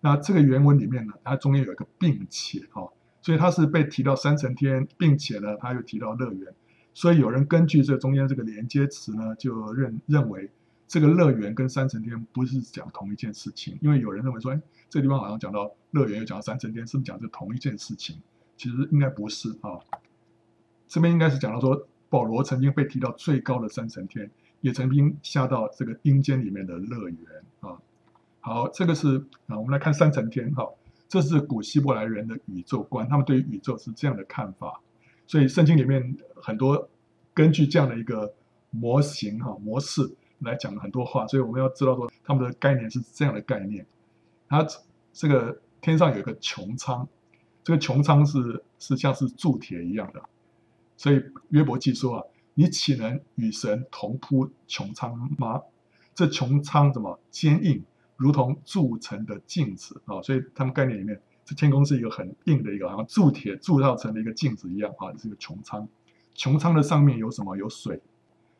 [0.00, 2.84] 那这个原文里面呢，它中间有一个并且啊，
[3.24, 6.52] 所以他是被提到三层天，并且呢，他又提到乐园。
[6.92, 10.50] 所以有人根据这中间这个连接词呢，就认认为。
[10.86, 14.60] 这个乐园跟三层天不是讲同一件事情，因为有人认为说，哎，
[14.90, 18.16] 这个地方好像讲到乐园，又讲到三层天，是不是讲的同一件事情？
[18.58, 19.80] 其实应该不是啊。
[20.86, 27.18] 这边应该是讲到说，保罗曾经被提到最高的三层天，也曾经下到这个阴间里面的乐园
[27.60, 27.78] 啊。
[28.40, 30.68] 好，这个是啊，我们来看三层天哈，
[31.08, 34.80] 这是古希伯来人的宇宙观，他们对于宇宙是这样的看法。
[35.26, 36.88] 所以圣经里面很多
[37.32, 38.34] 根据这样的一个
[38.70, 40.16] 模型哈模式。
[40.40, 43.86] 来讲很多话，所以我们要知道说他们的概念是这样的概念。
[44.46, 44.66] 他
[45.10, 47.08] 这个天上有一个穹苍，
[47.62, 50.20] 这个穹苍是是像是铸铁一样的。
[50.98, 55.62] 所以约伯记说啊，你岂能与神同铺穹苍吗？
[56.14, 57.82] 这穹苍怎么坚硬，
[58.24, 60.22] 如同铸成的镜子啊？
[60.22, 65.86] 所以他们概念里面，这天空是一个很硬的一个，好像铸铁铸造成的一个镜子一样啊，是一个穹苍。
[66.34, 67.54] 穹苍的上面有什么？
[67.54, 68.00] 有水。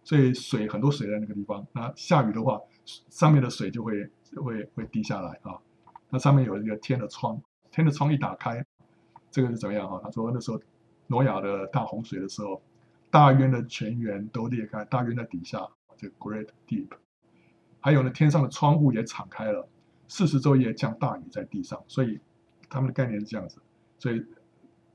[0.02, 2.60] 所以水很多水在那个地方，那下雨的话，
[3.08, 5.56] 上面的水就会会会滴下来啊。
[6.10, 8.62] 那上面有一个天的窗，天的窗一打开，
[9.30, 9.98] 这个是怎么样啊？
[10.04, 10.60] 他说那时候
[11.06, 12.60] 挪亚的大洪水的时候，
[13.10, 16.88] 大渊的泉源都裂开，大渊在底下，这 Great Deep。
[17.84, 19.68] 还有呢，天上的窗户也敞开了，
[20.08, 21.78] 四十昼夜降大雨在地上。
[21.86, 22.18] 所以
[22.70, 23.58] 他们的概念是这样子，
[23.98, 24.24] 所以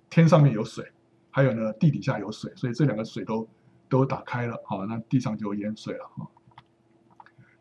[0.10, 0.92] 天上面有水，
[1.30, 3.48] 还有呢地底下有水，所以这两个水都。
[3.92, 6.30] 都打开了，好，那地上就有淹水了哈。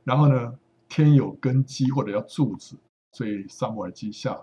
[0.05, 2.77] 然后呢，天有根基或者叫柱子，
[3.13, 4.39] 所以撒母耳记下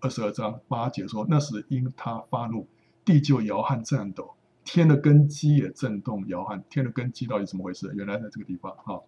[0.00, 2.66] 二十二章八节说，那时因他发怒，
[3.04, 6.60] 地就摇撼颤抖，天的根基也震动摇撼。
[6.68, 7.88] 天的根基到底怎么回事？
[7.94, 9.00] 原来在这个地方哈。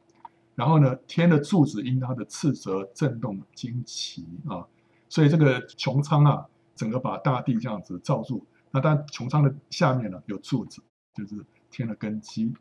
[0.54, 4.66] 然后呢，天的柱子因他的斥责震动惊奇啊。
[5.08, 8.46] 所以这个穹苍啊，整个把大地这样子罩住。
[8.70, 10.82] 那当然，穹苍的下面呢有柱子，
[11.14, 11.44] 就是。
[11.74, 12.52] 天的根基，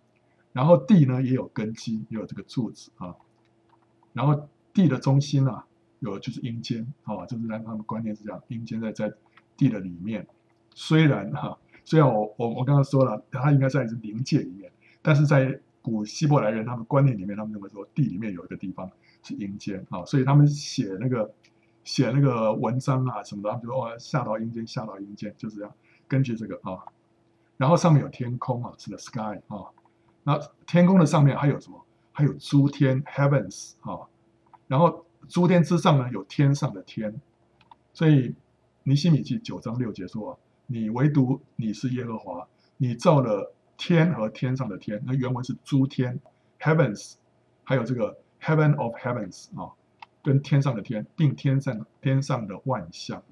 [0.54, 3.14] 然后地呢也有根基，也有这个柱子啊。
[4.14, 5.66] 然后地的中心啊，
[6.00, 9.14] 有就是阴间啊，就是让他们观念是这样，阴间在在
[9.58, 10.26] 地的里面。
[10.74, 18.90] 虽然哈、啊，虽然我我我刚刚说了，它应该在是灵界里面，但是在古希伯来人他们观念里面，他们认为说地里面有一个地方
[19.24, 21.34] 是阴间啊，所以他们写那个
[21.84, 25.74] 写那个文章啊什么的，他们就说哦下到阴间，下到阴间，就是这样，
[26.08, 26.78] 根据这个啊。
[27.58, 29.70] 然后上面有天空啊，是 the sky 啊。
[30.24, 31.86] 那天空的上面还有什么？
[32.12, 34.08] 还有诸天 heavens 啊。
[34.68, 37.20] 然后诸天之上呢，有天上的天。
[37.94, 38.36] 所以
[38.84, 46.20] 尼希米记九章六节说啊：“你唯独你是耶和华，你造了天和天上的天。”那原文是诸天
[46.60, 47.16] heavens，
[47.64, 49.74] 还有这个 heaven of heavens 啊，
[50.22, 53.24] 跟天上的天，并天上天上的万象。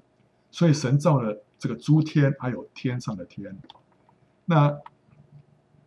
[0.50, 3.56] 所以神造了这个诸天，还有天上的天。
[4.44, 4.76] 那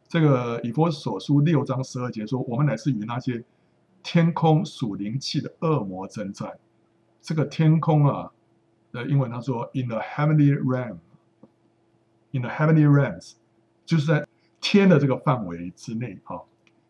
[0.08, 3.44] 这个以弗所书六章十二节说：“我们乃是与那些
[4.02, 6.58] 天空属灵气的恶魔争战。”
[7.22, 8.32] 这个天空啊，
[8.94, 13.34] 的英文他说：“in the heavenly realm，in the heavenly realms，
[13.86, 14.26] 就是在
[14.64, 16.40] 天的这个范围之内啊。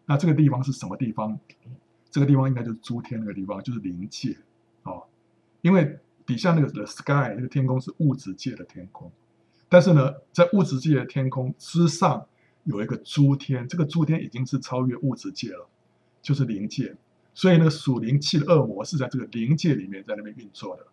[0.05, 1.39] 那这个地方是什么地方？
[2.11, 4.37] 这个地方应该就是诸天那个地方，就是灵界
[4.83, 4.93] 啊。
[5.61, 9.11] 因为底下那个 the sky 那个天空是物质界的天空。
[9.67, 12.23] 但是呢，在物质界的天空之上
[12.65, 15.67] 有一个诸天，这个诸天已经是超越物质界了，
[16.21, 16.95] 就是灵界。
[17.33, 20.85] 所以呢，属灵气的恶魔是在这个灵界里面在那边运作的，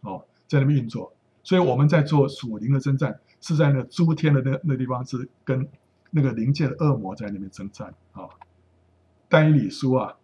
[0.00, 1.14] 哦，在那边运作。
[1.44, 5.68] 所以我们在做属灵的征战，是在那诸天的那那地方是跟
[6.14, 8.28] 那个灵界的恶魔在那边征战啊。
[9.28, 10.16] 但以理书啊，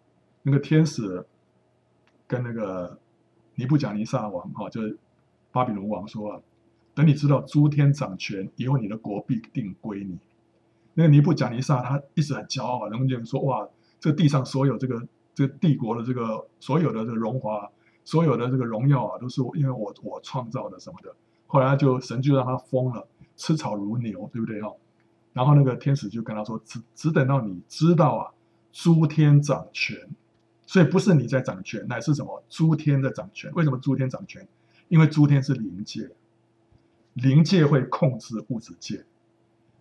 [0.42, 1.26] 那个天使
[2.26, 2.98] 跟那个
[3.56, 4.96] 尼布甲尼撒王哈，就是
[5.50, 6.40] 巴比伦王说啊。
[6.92, 10.18] 等你知道诸天掌权以后，你的国必定归你。
[10.94, 13.66] 那个尼布甲尼撒他一直很骄傲，然后就说：哇，
[14.00, 17.70] 这地上所有这个这个帝国的这个所有的这个荣华，
[18.04, 21.14] 所有的这个荣耀啊，都是因为我我创造的什么的。
[21.46, 24.72] 后来他就神就让他疯了，吃草如牛，对不对哈？
[25.32, 28.32] 然后那个天使就跟他说：只只等到你知道啊，
[28.72, 29.96] 诸天掌权，
[30.66, 32.42] 所以不是你在掌权，乃是什么？
[32.48, 33.52] 诸天在掌权。
[33.54, 34.46] 为什么诸天掌权？
[34.88, 36.10] 因为诸天是灵界。
[37.14, 39.04] 灵界会控制物质界，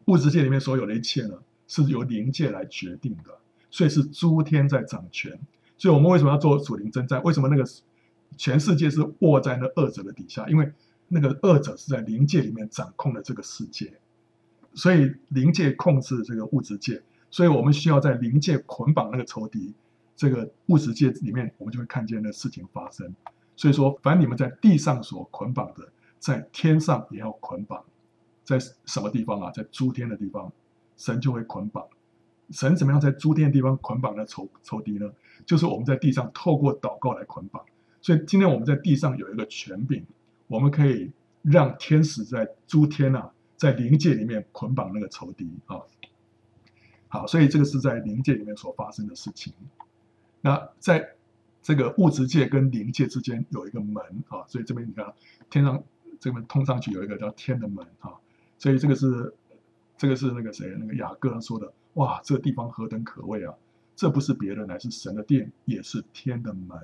[0.05, 1.35] 物质界里面所有的一切呢，
[1.67, 3.38] 是由灵界来决定的，
[3.69, 5.39] 所以是诸天在掌权。
[5.77, 7.21] 所以我们为什么要做属灵征战？
[7.23, 7.63] 为什么那个
[8.35, 10.49] 全世界是卧在那二者的底下？
[10.49, 10.73] 因为
[11.07, 13.93] 那个二者是在灵界里面掌控了这个世界，
[14.73, 19.73] 所以灵界控制这个物质界，所以我们需要在灵界捆绑那个仇敌，
[20.15, 23.13] 这个物质界里面，我们就会看见那事情发生。
[23.55, 25.89] 所以说，凡你们在地上所捆绑的。
[26.21, 27.82] 在天上也要捆绑，
[28.43, 29.49] 在什么地方啊？
[29.51, 30.51] 在诸天的地方，
[30.97, 31.88] 神就会捆绑。
[32.49, 35.10] 神怎么样在诸天的地方捆绑的仇仇敌呢？
[35.45, 37.63] 就是我们在地上透过祷告来捆绑。
[38.01, 40.05] 所以今天我们在地上有一个权柄，
[40.47, 41.10] 我们可以
[41.41, 45.77] 让天使在诸天啊，在灵界里面捆绑那个仇敌啊。
[47.09, 49.53] 好，所以这个是在灵界里面所发生的事情。
[50.41, 51.15] 那在
[51.61, 55.13] 这个物质界跟灵界之间有一个门啊，所以这边你看
[55.51, 55.83] 天上。
[56.21, 58.11] 这边通上去有一个叫天的门啊，
[58.57, 59.33] 所以这个是
[59.97, 63.55] 这个是那个谁那个雅各说的哇，这个地方何等可畏啊！
[63.95, 66.77] 这不是别人，乃是神的殿，也是天的门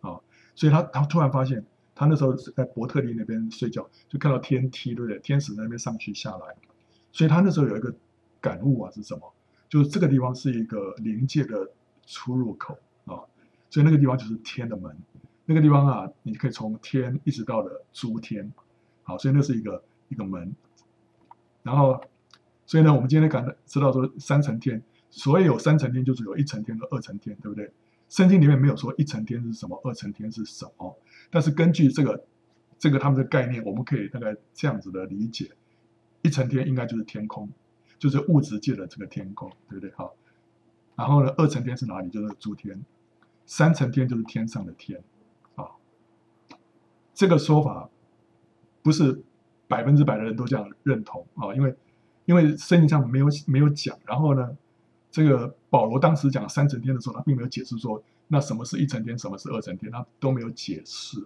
[0.00, 0.18] 啊！
[0.56, 1.64] 所以他他突然发现，
[2.00, 5.18] 他那时候在伯特利那边睡觉，就看到天梯，对不对？
[5.18, 6.56] 天使那边上去下来，
[7.12, 7.94] 所以他那时候有一个
[8.40, 9.30] 感悟啊，是什么？
[9.68, 11.70] 就是这个地方是一个灵界的
[12.06, 13.20] 出入口啊，
[13.68, 14.96] 所以那个地方就是天的门，
[15.44, 18.50] 那个地方啊，你可以从天一直到了诸天。
[19.02, 20.54] 好，所以那是一个一个门，
[21.62, 22.02] 然后，
[22.64, 27.70] 所以呢，我们今天感知道说三层天，所以有三层天就是有一层天和二层天，对不对？
[28.10, 30.94] 圣经里面没有说一层天是什么，二层天是什么，
[31.30, 32.22] 但是根据这个
[32.78, 35.50] 这个他们的概念，我们可以大概这样子的理解，
[36.20, 37.48] 一层天应该就是天空，
[37.98, 39.90] 就是物质界的这个天空，对不对？
[39.94, 40.14] 好，
[40.94, 42.10] 然后呢，二层天是哪里？
[42.10, 42.84] 就是诸天，
[43.46, 45.02] 三层天就是天上的天，
[45.54, 45.64] 啊，
[47.14, 47.88] 这个说法。
[48.82, 49.22] 不是
[49.68, 51.76] 百分之百的人都这样认同啊，因为
[52.24, 54.56] 因为圣经上没有没有讲，然后呢，
[55.10, 61.22] 这个保罗当时讲三层天的时候，他并没有解释说那什么是一层天，什么是二层天，他都没有解释。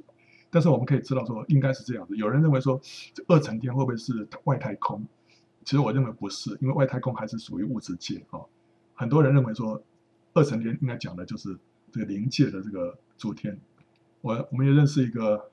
[0.51, 2.16] 但是我们可以知道说，应该是这样子。
[2.16, 2.81] 有人认为说，
[3.12, 5.05] 这二层天会不会是外太空？
[5.64, 8.40] 其实我认为不是，因为外太空还是属于物质界啊。
[8.94, 9.83] 很多人认为说，
[10.33, 11.57] 二层天应该讲的就是
[11.90, 13.59] 这个灵界的这个诸天。
[14.20, 15.51] 我我们也认识一个。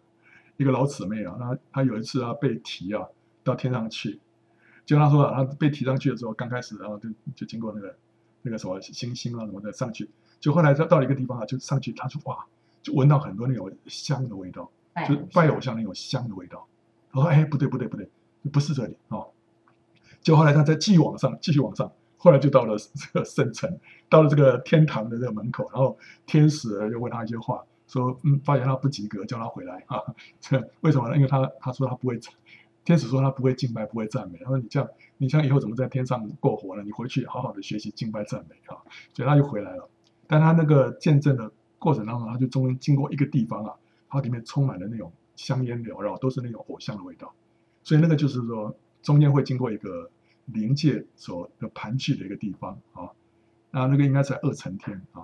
[0.57, 3.03] 一个老姊妹啊，她她有一次啊被提啊
[3.43, 4.19] 到天上去，
[4.85, 7.95] 就她说啊，她被提上去的时候，刚开始然后就就经过那个
[8.41, 12.45] 那个什么星星啊什么的上去，就后来到到了一个地方啊，就上去，他说哇，
[12.81, 14.69] 就闻到很多那种香的味道，
[15.07, 16.67] 就拜偶像那种香的味道。
[17.11, 18.09] 她说哎，不对不对不对，
[18.51, 19.29] 不是这里哦。
[20.21, 27.63] 就后来他再继续往上，继续往上，后来就到了这个圣城，到了这个天堂的这个门口，然后天使就问他一些话。
[27.87, 29.99] 说嗯，发现他不及格，叫他回来啊！
[30.39, 31.15] 这 为什么呢？
[31.17, 32.17] 因为他他说他不会，
[32.83, 34.39] 天使说他不会敬拜，不会赞美。
[34.39, 36.83] 他说你这样，你像以后怎么在天上过活呢？
[36.83, 38.77] 你回去好好的学习敬拜赞美啊！
[39.13, 39.87] 所以他就回来了。
[40.27, 43.73] 但他那个见证的过程当中，他就中间经过一个地方啊，
[44.09, 47.33] 它里面充满了那种香烟缭绕，都是那种偶像的味道。
[47.83, 50.09] 所以那个就是说，中间会经过一个
[50.45, 53.09] 灵界所的盘踞的一个地方啊。
[53.69, 55.23] 那那个应该在二层天啊。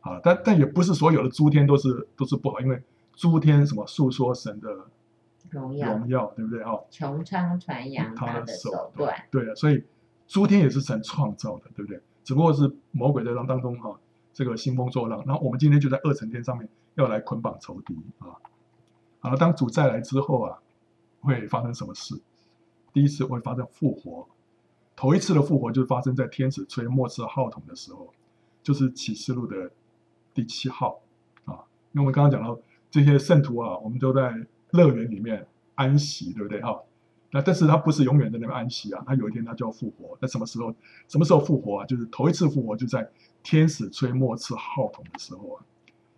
[0.00, 2.80] 啊，但但也不是所有的诸天都是都是不好，因为
[3.14, 4.86] 诸天什么诉说神的
[5.50, 6.72] 荣耀，荣耀对不对啊？
[6.90, 9.84] 穹苍传扬他的手段，对啊，所以
[10.26, 12.00] 诸天也是神创造的，对不对？
[12.24, 13.96] 只不过是魔鬼在当当中哈、啊，
[14.32, 15.22] 这个兴风作浪。
[15.26, 18.36] 然后我们今天就在二层天上面要来捆绑仇敌啊。
[19.20, 20.58] 好了，当主再来之后啊，
[21.20, 22.20] 会发生什么事？
[22.92, 24.28] 第一次会发生复活，
[24.94, 28.12] 头一次的复活就是发生在天使吹末世号筒的时候，
[28.62, 29.70] 就是启示录的。
[30.34, 31.00] 第七号
[31.46, 32.56] 啊，因为我们刚刚讲到
[32.92, 34.32] 这些圣徒啊，我们都在
[34.70, 36.80] 乐园里面安息，对不对哈？
[37.30, 40.16] 那但是他不是永远在那边安息啊，他有一天他就要复活。
[40.20, 40.74] 那什么时候？
[41.08, 41.86] 什么时候复活啊？
[41.86, 43.08] 就是头一次复活就在
[43.42, 45.64] 天使吹末次号筒的时候啊。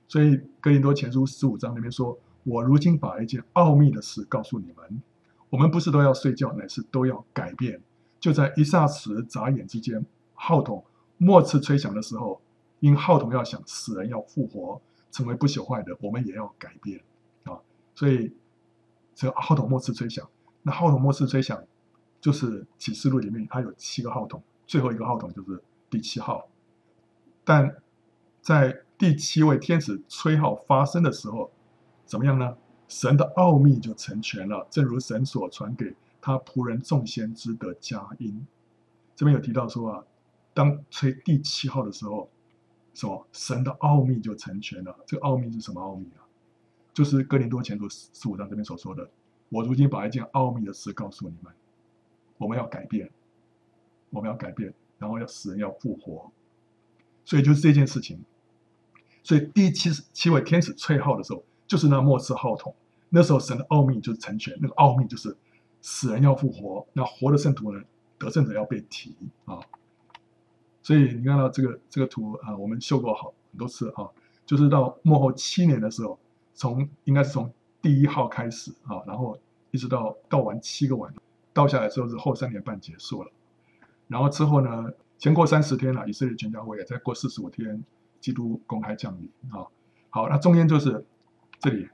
[0.06, 5.02] 所以哥林多前书十五章那边说：“我如今把一件奥秘的事告诉你们，
[5.48, 7.80] 我们不是都要睡觉，乃是都要改变。
[8.18, 10.84] 就在一霎时眨眼之间，号筒
[11.18, 12.40] 末次吹响的时候。”
[12.80, 14.80] 因号筒要响，死人要复活，
[15.10, 16.98] 成为不朽坏的，我们也要改变！
[18.00, 18.32] 所以
[19.14, 20.26] 这个号筒末次吹响，
[20.62, 21.62] 那号筒末次吹响，
[22.18, 26.48] 就是启示录里面它有七个号筒，最后一个号筒就是第七号。
[27.44, 27.76] 但
[28.40, 31.52] 在第七位天使吹号发声的时候，
[32.06, 32.56] 怎么样呢？
[32.88, 38.46] 神的奥秘就成全了，正如神所传给他仆人众先知的佳音。
[39.14, 40.04] 这边有提到说啊，
[40.54, 42.30] 当吹第七号的时候，
[42.94, 43.26] 什么？
[43.30, 44.96] 神的奥秘就成全了。
[45.04, 46.24] 这个奥秘是什么奥秘啊？
[46.92, 49.08] 就是哥林多前书十五章这边所说的
[49.50, 51.52] ：“我如今把一件奥秘的事告诉你们，
[52.38, 53.10] 我们要改变，
[54.10, 56.30] 我们要改变，然后要死人要复活。”
[57.24, 58.18] 所以就是这件事情。
[59.22, 61.44] 所以第七七位天使吹号的时候。
[61.70, 62.74] 就是那末次号筒，
[63.10, 65.36] 那时候神的奥秘就是成全，那个奥秘就是
[65.80, 67.80] 死人要复活，那活的圣徒呢，
[68.18, 69.14] 得胜者要被提
[69.44, 69.60] 啊。
[70.82, 74.10] 所以你看到这个这个图啊，我们秀过好很多次啊，
[74.44, 76.18] 就是到末后七年的时候，
[76.54, 79.38] 从应该是从第一号开始啊，然后
[79.70, 81.12] 一直到倒完七个碗，
[81.52, 83.30] 倒下来之后是后三点半结束了，
[84.08, 87.82] 然后之后呢，先过三十天了，以色列全家会也再过四十五天，
[88.20, 89.66] 基督公开降临啊。
[90.10, 91.04] 好，那中间就是。
[91.62, 91.86] 这里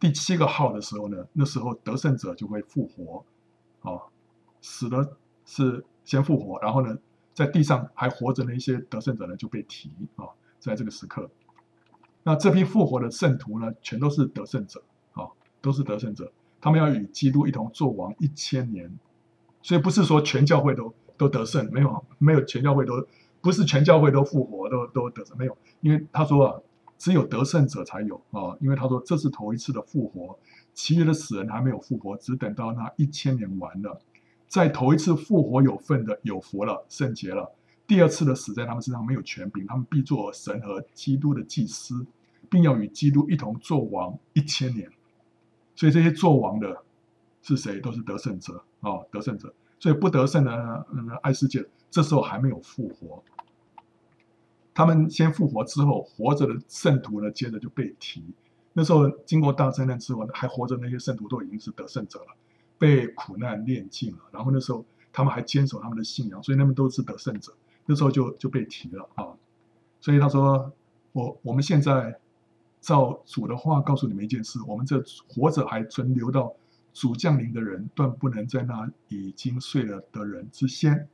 [0.00, 3.24] 第七个号的时候呢，那时候得胜者就会复活，
[3.88, 4.02] 啊，
[4.60, 6.98] 死的是先复活，然后呢，
[7.32, 10.26] 在地上还活着的一些得胜者呢就被提啊，
[10.58, 11.30] 在这个时刻，
[12.24, 15.28] 那这批复活的圣徒呢，全都是得胜者啊，
[15.60, 18.92] 都是得胜者，他们要与基督一同作王一千年，
[19.62, 23.06] 所以不是说全教会都都得胜，没有没有全教会都
[23.40, 26.60] 不是全教会都复活都都得胜，没有，因为他说啊。
[26.96, 30.38] 只有得胜者才有啊，因为他说这是头一次的复活，
[30.72, 34.00] 其余的死人还没有复活，只等到那一千年完了，
[34.46, 37.52] 在头一次复活有份的有福了，圣洁了。
[37.86, 42.06] 第二次的死在他们身上没有权柄，他们必做神和基督的祭司，
[42.48, 44.90] 并要与基督一同作王一千年。
[45.76, 46.82] 所以这些作王的
[47.42, 47.80] 是谁？
[47.80, 49.52] 都是得胜者啊，得胜者。
[49.78, 53.22] 所以不得胜的嗯，爱世界这时候还没有复活。
[54.72, 58.24] 他们先复活之后，活着的圣徒呢，接着就被提。
[58.72, 62.34] 那时候经过大灾难之后，还活着那些圣徒都已经是得胜者了，
[62.78, 64.18] 被苦难炼尽了。
[64.32, 67.52] 然后那时候他们还坚守他们的信仰，所以他们都是得胜者。
[67.86, 69.26] 那时候就就被提了啊。
[70.00, 70.72] 所以他说
[71.12, 72.18] ：“我我们现在
[72.80, 76.54] 照主的话告诉你们一件事：我们这活着还存留到
[76.92, 81.08] 主降临的人，断不能在那已经睡了的人之先。”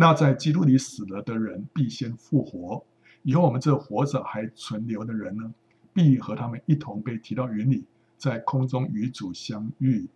[0.00, 2.84] 那在基督里死了的人必先复活，
[3.22, 5.52] 以后我们这活着还存留的人呢，
[5.92, 7.84] 必和他们一同被提到云里，
[8.16, 10.06] 在空中与主相遇。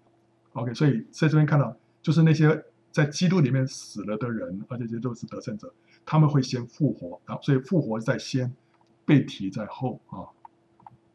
[0.52, 5.74] OK，所以在这边看到，就是那些在基督里面死了的人，而且这些都是得胜者，
[6.06, 8.54] 他们会先复活，然后所以复活在先，
[9.04, 10.30] 被提在后啊。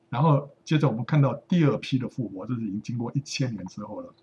[0.10, 4.14] 然后接着我们看到第二批的复活，这是已经经过一千年之后了，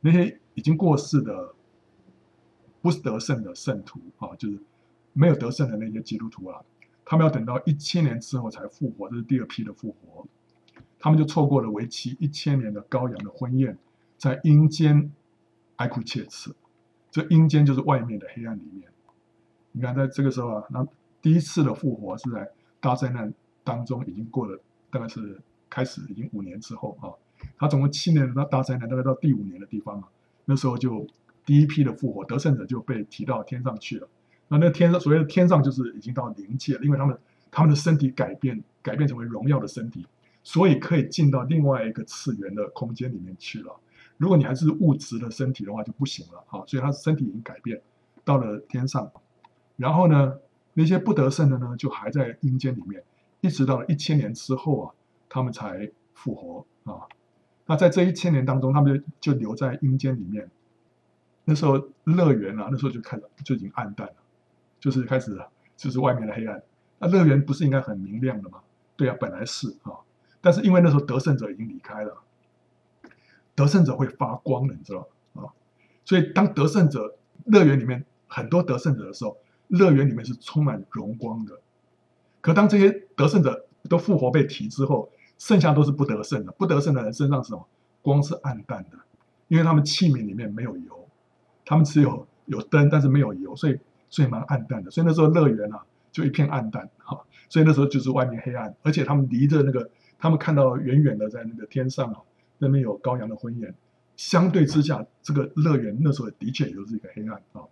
[0.00, 1.54] 那些已经过世的。
[2.82, 4.60] 不是得胜的圣徒啊，就是
[5.14, 6.62] 没有得胜的那些基督徒啊，
[7.02, 10.26] 他们要等到一千年之后才复活，这是第二批的复活。
[10.98, 13.78] 他们就错过了为期一千年的羔羊的婚宴，
[14.18, 15.10] 在阴间
[15.76, 16.54] 哀哭切齿。
[17.14, 18.90] 这阴间就是外面的黑暗里面。
[19.70, 20.84] 你看，在这个时候啊，那
[21.22, 22.50] 第一次的复活是在
[22.80, 24.60] 大灾难当中，已经过了，
[24.90, 25.40] 大概是
[25.70, 27.14] 开始已经五年之后啊。
[27.56, 30.08] 他总共七年的大灾难，大概到第五年的地方啊，
[30.46, 31.06] 那时候就。
[31.46, 34.08] 第一批的复活得胜者就被提到天上去了，
[34.48, 37.18] 那那天上所谓的天上就是已经到灵界了，因为他们
[37.50, 40.06] 他们的身体改变改变成为荣耀的身体，
[40.42, 43.78] 所以可以进到另外一个次元的空间里面去了。
[44.16, 47.80] 如果你还是物质的身体的话就不行了啊，所以他身体已经改变
[48.24, 49.10] 到了天上，
[49.76, 50.38] 然后呢，
[50.72, 53.02] 那些不得胜的呢就还在阴间里面，
[53.40, 54.94] 一直到了一千年之后啊，
[55.28, 57.02] 他们才复活啊。
[57.66, 60.50] 那在这一千年当中，他们就就留在阴间里面。
[61.44, 64.14] 那时候乐园啊，那时候就开始就已经暗淡了，
[64.80, 65.38] 就是开始
[65.76, 66.62] 就是外面的黑暗。
[66.98, 68.60] 那乐园不是应该很明亮的吗？
[68.96, 69.92] 对啊，本来是啊，
[70.40, 72.22] 但是因为那时候得胜者已经离开了，
[73.54, 75.48] 得胜者会发光的，你知道啊？
[76.04, 79.36] 所以当得胜者乐园里面很多得胜者的时候，
[79.68, 81.60] 乐园里面是充满荣光的。
[82.40, 86.52] 可当这些得胜者都复活被提之后，剩下都是不得胜的。
[86.52, 87.66] 不得胜的人身上是什么？
[88.02, 88.98] 光是暗淡的，
[89.48, 91.08] 因为他们器皿里面没有油。
[91.64, 93.78] 他们只有有灯，但是没有油，所以
[94.10, 94.90] 所以蛮暗淡的。
[94.90, 95.82] 所以那时候乐园啊，
[96.12, 97.18] 就一片暗淡哈。
[97.48, 99.88] 所以那时候就是外面黑暗，而且他们离着那个，
[100.18, 102.20] 他们看到远远的在那个天上啊，
[102.58, 103.74] 那边有羔羊的婚宴。
[104.16, 107.62] 相对之下，这个乐园那时候的确也就是一个黑暗啊。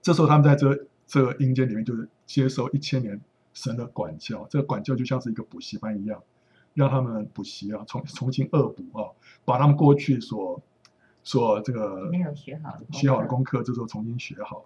[0.00, 3.20] 这时候他们在这这个阴间里面，就是接受一千年
[3.52, 4.46] 神的管教。
[4.48, 6.22] 这个管教就像是一个补习班一样，
[6.72, 9.12] 让他们补习啊，重重新恶补啊，
[9.44, 10.62] 把他们过去所
[11.22, 14.64] 所这个没有学好学好的功课，这时候重新学好，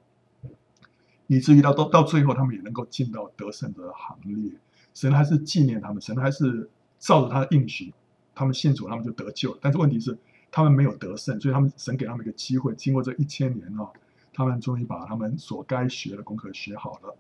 [1.27, 4.53] 以至于到到到最后，他们也能够进到得胜的行列。
[4.95, 6.71] 神还是纪念他们，神还是
[7.01, 7.93] 照着他的应许，
[8.35, 9.57] 他们信主，他们就得救。
[9.61, 10.17] 但是问题是，
[10.51, 13.89] 他们没有得胜，所以他们神给他们一个机会，经过这一千年啊，
[14.33, 17.17] 他们终于把他们所该学的功课学好了。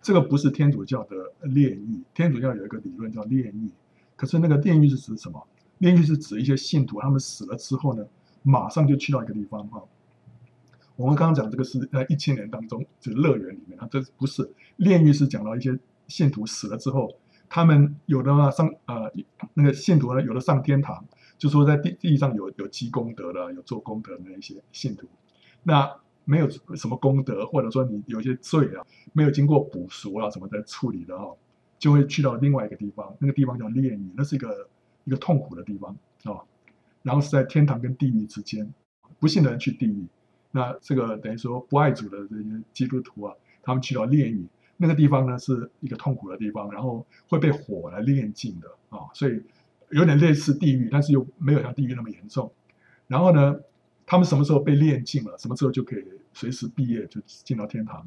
[0.00, 3.70] 这个不是天主教的炼狱，天主教有一个理论叫炼狱，
[4.16, 5.46] 可是那个炼狱是指什么？
[5.78, 8.04] 炼狱是指一些信徒，他们死了之后呢，
[8.42, 9.82] 马上就去到一个地方哈。
[10.96, 15.78] 我们刚刚讲这个是在一千年当中，就是乐园里面啊，这不是炼狱是讲到一些
[16.08, 17.08] 信徒死了之后，
[17.48, 19.10] 他们有的话上呃
[19.54, 21.04] 那个信徒呢，有的上天堂，
[21.36, 25.06] 就说在地地上有有积功德的，有做功德的那些信徒，
[25.62, 25.90] 那
[26.24, 31.34] 没有什么功德，或者说你有些罪啊，没有经过补赎啊什么的处理的哈，
[31.78, 34.68] 就会去到另外一个地方，那个地方叫炼狱，那是一个。
[35.04, 35.90] 一个痛苦的地方
[36.24, 36.44] 啊、哦，
[37.02, 38.70] 然后是在天堂跟地狱之间，
[39.18, 40.06] 不信的人去地狱，
[40.50, 44.46] 那这个等于说不爱主的这些基督徒啊，他们去到炼狱，
[44.78, 49.42] 那个地方呢是一个痛苦的地方，然后会被火来炼尽的啊、所以
[49.90, 52.50] 有点类似地狱，但是又没有像地狱那么严重。
[53.06, 53.60] 然后呢，
[54.06, 58.06] 他们什么时候被炼尽了，什么时候就可以随时毕业就进到天堂，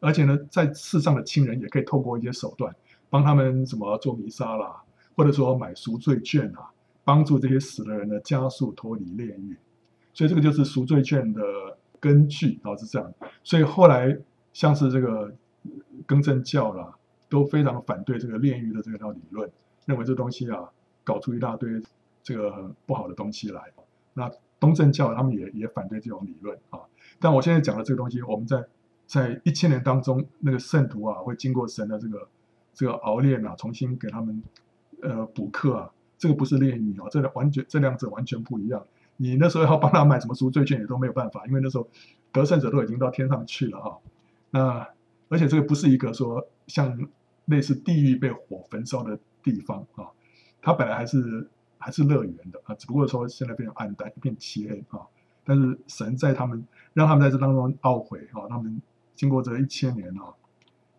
[0.00, 2.74] 而且呢，在世上的亲人也可以透过一些手段
[3.10, 4.82] 帮他们什么做弥撒啦。
[5.16, 6.70] 或者说买赎罪券啊，
[7.04, 9.54] 帮助这些死的人呢加速脱离炼狱，
[10.14, 11.42] 所以这个就是赎罪券的
[11.98, 13.12] 根据啊，是这样。
[13.44, 14.16] 所以后来
[14.54, 15.30] 像是这个
[16.06, 16.94] 更正教啦，
[17.28, 19.50] 都非常反对这个炼狱的这套理论，
[19.86, 20.70] 认为这东西啊
[21.04, 21.82] 搞出一大堆
[22.22, 23.62] 这个不好的东西来。
[24.14, 26.80] 那东正教他们也也反对这种理论啊。
[27.18, 28.64] 但我现在讲的这个东西，我们在
[29.06, 32.28] 在一千年当中，那个圣徒啊会经过神的这个
[32.74, 34.42] 这个熬炼啊，重新给他们。
[35.02, 38.84] 呃，补课啊，这个不是炼狱啊，这两完全这两者完全不一样。
[39.16, 41.88] 你那时候要帮他买什么赎罪券也都没有办法，因为那时候
[42.30, 43.96] 得胜者都已经到天上去了啊。
[44.50, 44.86] 那
[45.30, 47.08] 而且这个不是一个说像
[47.46, 50.10] 类似地狱被火焚烧的地方啊，
[50.60, 55.00] 它本来还是还是乐园的啊，只不过说现在变成暗淡一片漆黑啊。
[55.42, 56.62] 但是神在他们
[56.92, 58.82] 让他们在这当中懊悔啊，他们
[59.14, 60.34] 经过这一千年啊，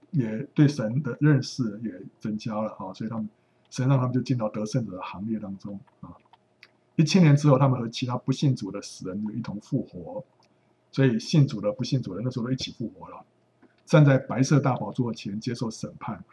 [0.10, 3.30] 也对神的认识也增加了啊，所以他们。
[3.70, 6.14] 神让他们就进到得胜者的行列当中啊！
[6.98, 10.26] 一千年之后，他们和其他不信主的死人就一同复活，
[10.92, 13.26] 所以信主的、不信主的那时候都一起复活了，
[13.92, 16.24] 站在白色大宝座前接受审判。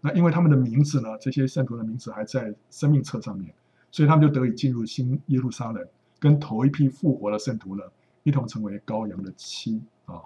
[0.00, 3.52] 那因为他们的名字呢，这些圣徒的名字还在生命册上面，
[3.90, 5.86] 所以他们就得以进入新耶路撒冷，
[6.18, 7.82] 跟头一批复活的圣徒呢
[8.22, 10.22] 一同成为羔羊的妻啊！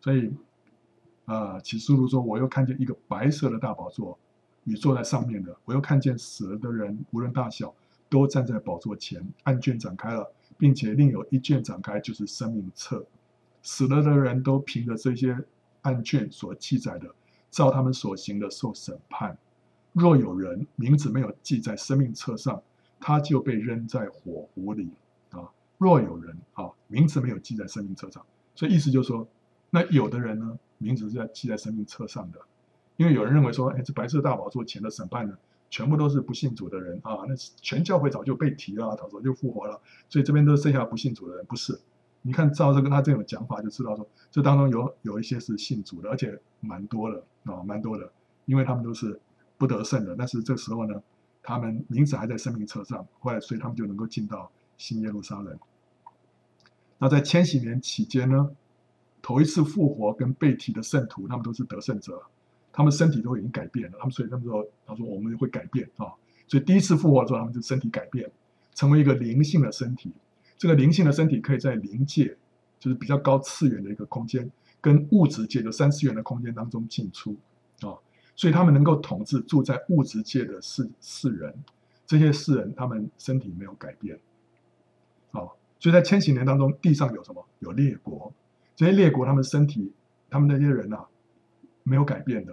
[0.00, 0.34] 所以
[1.26, 4.18] 啊，启示录说：“我又看见一个白色的大宝座。”
[4.66, 7.72] 与坐在上面的，我又看见死了的人，无论大小，
[8.10, 13.06] 都站在宝座前，案卷展开了，并且另有一卷展开，就是生命册。
[13.62, 15.38] 死了的人都凭着这些
[15.82, 17.14] 案卷所记载的，
[17.50, 19.36] 照他们所行的受审判。
[19.92, 22.62] 若有人名字没有记在生命册上，
[23.00, 24.90] 他就被扔在火湖里。
[25.30, 28.24] 啊，若有人啊，名字没有记在生命册上，
[28.54, 29.28] 所以意思就是说，
[29.70, 32.40] 那有的人呢，名字是在记在生命册上的。
[32.96, 35.36] 因为有人认为说，哎，这白色大宝座前的审判呢，
[35.70, 41.44] 全部都是不信主的人啊，那全教会早就被提了，早就复活了，所以这边都剩下不信主的人。
[41.46, 41.78] 不是，
[42.22, 48.10] 你看照这个他这种讲法，就知道说，这当中有有一些是信主的，而且蛮多的啊，蛮多的，
[48.44, 49.20] 因为他们都是
[49.56, 51.02] 不得胜的，但是这时候呢，
[51.42, 55.58] 他们名字还在生命册上，后来所以他们就能够进到新耶路撒冷。
[56.98, 58.50] 那在千禧年期间呢，
[59.22, 62.22] 头一次复活跟被提的圣徒，他们都是得胜者。
[62.70, 66.12] 他们身体都已经改变了，他们所以他们说，他说我们会改变啊，
[66.46, 68.30] 所以第一次复活的时候，他们就身体改变，
[68.74, 70.12] 成为一个灵性的身体。
[70.58, 72.36] 这个灵性的身体可以在灵界，
[72.78, 74.50] 就是比较高次元的一个空间，
[74.80, 77.36] 跟物质界的三次元的空间当中进出
[77.80, 77.96] 啊，
[78.34, 81.54] 所以他们能够统治住在物质界的世世人，
[82.04, 84.18] 这些世人他们身体没有改变，
[85.30, 85.46] 啊，
[85.78, 87.46] 所以在千禧年当中，地上有什么？
[87.60, 88.32] 有列国，
[88.76, 89.92] 这些列国他们身体，
[90.28, 91.06] 他们那些人啊，
[91.82, 92.52] 没有改变的。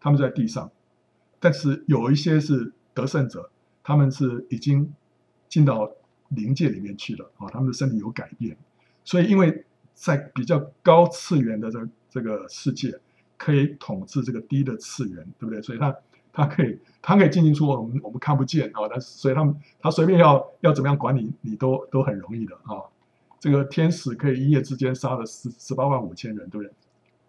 [0.00, 0.68] 他们在地上，
[1.38, 3.50] 但是有一些是得胜者，
[3.84, 4.92] 他们是已经
[5.48, 5.92] 进到
[6.34, 8.56] 灵界里面去了啊，他们的身体有改变，
[9.04, 9.64] 所以因为
[9.94, 12.98] 在比较高次元的这这个世界，
[13.36, 15.60] 可以统治这个低的次元，对不对？
[15.62, 15.96] 所以他
[16.32, 22.82] 他可以他可以进进出我们我们看不见啊，但是所以他们他随便要要怎么样管理你都都很容易的啊。
[23.38, 26.72] 这个天使可以一夜之间杀了十十八万五千人，对不对？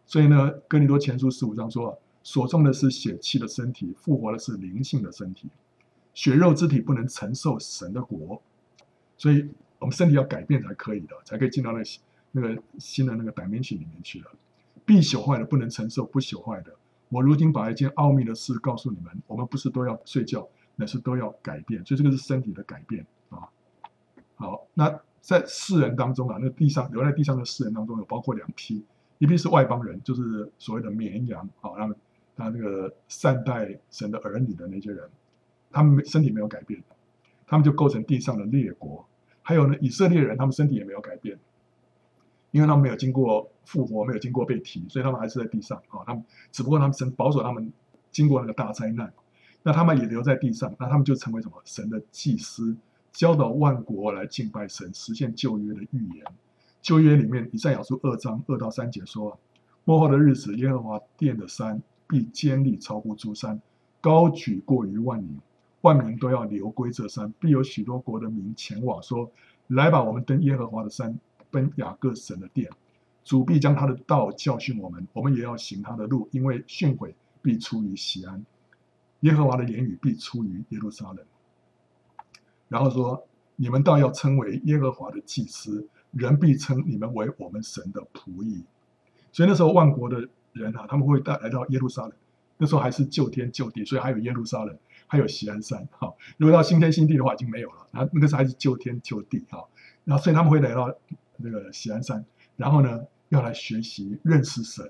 [0.06, 2.00] 所以呢，哥林多前书十五章说。
[2.26, 5.50] 所种的是血气的身体，复活的是灵性的身体。
[6.14, 8.42] 血肉之体不能承受神的国，
[9.24, 9.50] 所以
[9.80, 11.82] 我们身体要改变才可以的，才可以进到那
[12.34, 14.26] 那个新的那个百面体里面去了。
[14.84, 16.76] 必朽坏的不能承受不朽坏的。
[17.08, 20.46] 我如今把一件奥秘的事告诉你们：我们不是都要睡觉，
[20.76, 21.86] 乃是都要改变。
[21.86, 23.48] 所以这个是身体的改变啊。
[24.36, 28.84] 好，那在世人当中啊，那地上留在地上的世人当中有包括两批，
[29.20, 31.96] 一批是外邦人，就是所谓的绵羊啊，他们
[32.36, 35.10] 他那个善待神的儿女的那些人，
[35.72, 36.84] 他们身体没有改变，
[37.48, 39.08] 他们就构成地上的列国。
[39.44, 41.38] 还有呢，以色列人他们身体也没有改变。
[42.52, 46.06] 因为他们没有经过复活，没有经过被提，所以他们还是在地上啊。
[46.06, 47.74] 他们只不过他们神保守他们
[48.12, 49.12] 经过那个大灾难，
[49.64, 51.60] 那他们也留在地上，那他们就成为什么？
[51.66, 52.78] 神的祭司，
[53.12, 56.24] 教导万国来敬拜神，实现旧约的预言。
[56.80, 59.40] 旧约里面以赛亚书二章二到三节说：
[59.84, 63.60] 末后的日子，耶和华殿的山必坚立超乎诸山，
[64.00, 65.40] 高举过于万民，
[65.84, 69.32] 万民都要流归这山，必有许多国的民前往，说：
[69.68, 71.18] 来吧，我们登耶和华的山。
[71.52, 72.68] 奔雅各神的殿，
[73.24, 77.14] 主必将他的道教训我们，我们也要行他的路，因为训诲
[77.44, 78.44] 必出于西安，
[79.20, 81.24] 耶和华的言语必出于耶路撒冷。
[82.70, 88.64] 然后说：你们倒要称为耶和华的祭司，人必称你们为我们神的仆役。
[89.32, 92.14] 所以那时候万国的人啊，他们会带来到耶路撒冷。
[92.58, 94.76] 那时候还是旧天旧地，所以还有耶路撒冷，
[95.08, 95.88] 还有锡安山。
[95.92, 97.88] 哈，如果到新天新地的话，已经没有了。
[97.92, 99.46] 那那个时候还是旧天旧地。
[99.50, 99.66] 哈，
[100.06, 100.94] 然后所以他们会来到。
[101.38, 102.24] 那个锡安山，
[102.56, 104.90] 然后呢，要来学习认识神。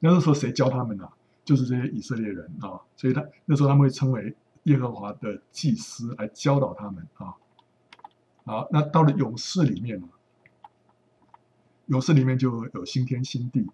[0.00, 1.12] 那时候谁教他们呢、啊？
[1.44, 2.80] 就是这些以色列人啊。
[2.96, 4.34] 所以他那时候他们会称为
[4.64, 7.32] 耶和华的祭司来教导他们啊。
[8.44, 10.08] 好，那到了勇士里面呢，
[11.86, 13.64] 永世里面就有新天新地。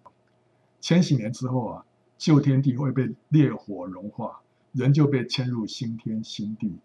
[0.79, 1.85] 千禧年之后啊，
[2.19, 4.41] 旧天地会被烈火融化，
[4.71, 6.77] 人就被迁入新天新地。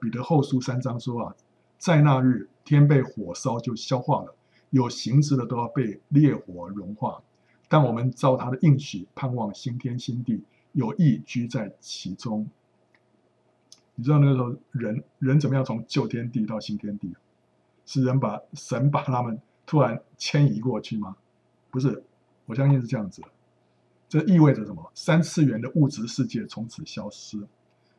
[0.00, 1.34] 彼得后书三章说啊，
[1.78, 4.34] 在那日天被火烧就消化了。
[4.70, 7.22] 有形质的都要被烈火融化，
[7.68, 10.42] 但我们照他的应许，盼望新天新地，
[10.72, 12.48] 有意居在其中。
[13.94, 17.14] 你知道那个时候人人怎么样从旧天地到新天地？
[17.86, 21.16] 是人把神把他们突然迁移过去吗？
[21.70, 22.02] 不是，
[22.46, 23.28] 我相信是这样子的。
[24.14, 24.92] 这意味着什么？
[24.94, 27.36] 三次元的物质世界从此消失，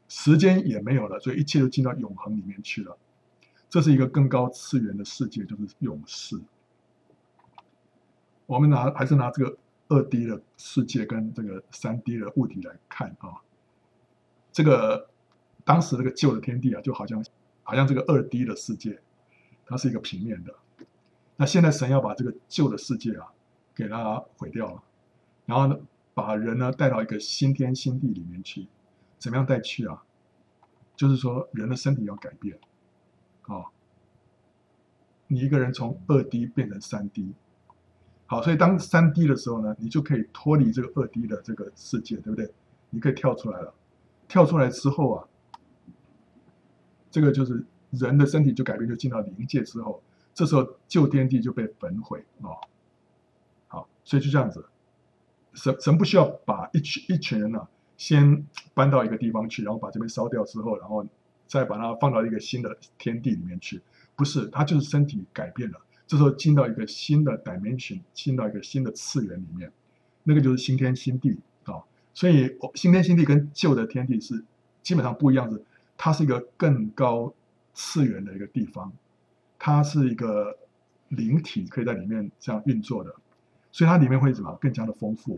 [0.07, 2.97] 时间也没有了，所以一切都进到永恒里面去了。
[3.69, 6.39] 这是一个更高次元的世界，就是永世。
[8.45, 9.57] 我们拿还是拿这个
[9.89, 13.43] 二 D 的世界跟这个三 D 的物体来看啊，
[14.53, 15.09] 这个
[15.65, 17.21] 当时这个旧的天地啊，就好像
[17.63, 19.01] 好像这个二 D 的世界，
[19.65, 20.55] 它是一个平面的。
[21.35, 23.33] 那现在神要把这个旧的世界啊，
[23.75, 24.81] 给它毁掉了，
[25.45, 25.77] 然后呢，
[26.15, 28.67] 把人呢带到一个新天新地里面去。
[29.19, 30.03] 怎么样带去啊？
[30.95, 32.57] 就是说人的身体要改变
[33.43, 33.65] 啊，
[35.27, 37.33] 你一个人从二 D 变成三 D。
[38.27, 42.51] 好，所以当三 D 的时候呢，你就可以脱离这个二 D 的这个世界，对不对？
[42.89, 43.73] 你可以跳出来了。
[44.27, 45.27] 跳出来之后啊，
[47.11, 50.01] 这个就是人的身体就改变，就进到灵界之后，
[50.33, 52.57] 这时候旧天地就被焚毁啊、哦。
[53.67, 54.65] 好，所以就这样子，
[55.55, 61.07] 神神不需要把一群一群人呢、啊，先搬到一个地方去，然后把这边烧掉之后，然后
[61.47, 63.81] 再把它放到一个新的天地里面去，
[64.15, 65.79] 不是，他就是身体改变了。
[66.07, 69.71] 这时候进到一个新的 dimension，进到一个新的次元里面，
[70.23, 71.81] 那个就是新天新地啊。
[72.13, 74.43] 所以新天新地跟旧的天地是
[74.83, 75.61] 基本上不一样的，
[75.97, 77.33] 它是一个更高
[77.73, 78.93] 次元的一个地方，
[79.57, 80.57] 它是一个
[81.09, 83.15] 灵体可以在里面这样运作的，
[83.75, 85.37] 所以它里面会怎么更加的丰富？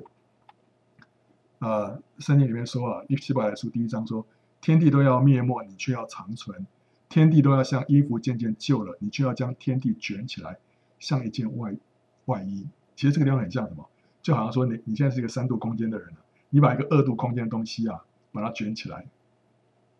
[1.58, 4.24] 呃，圣经里面说啊，希伯来书第一章说，
[4.62, 6.68] 天地都要灭没，你却要长存。
[7.10, 10.60] 天地都要像衣服渐渐旧了，你却要将天地卷起来，
[11.00, 11.74] 像一件外
[12.26, 12.68] 外衣。
[12.96, 13.90] 其实这个地方很像什么？
[14.22, 16.10] 就好像说你你现在是一个三度空间的人，
[16.52, 19.08] 你把一个二度空间的东西啊，把它卷起来，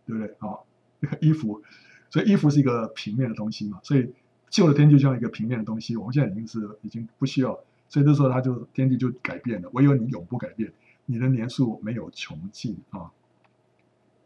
[0.06, 0.28] 对不对？
[0.48, 0.60] 啊，
[1.02, 1.64] 那个衣服，
[2.12, 4.14] 所以衣服是一个平面的东西嘛，所以
[4.52, 5.98] 旧的天就像一个平面的东西。
[5.98, 7.60] 我们现在已经是已经不需要，
[7.90, 9.70] 所以这时候他就天地就改变了。
[9.74, 10.72] 唯有你永不改变，
[11.06, 13.12] 你的年数没有穷尽啊。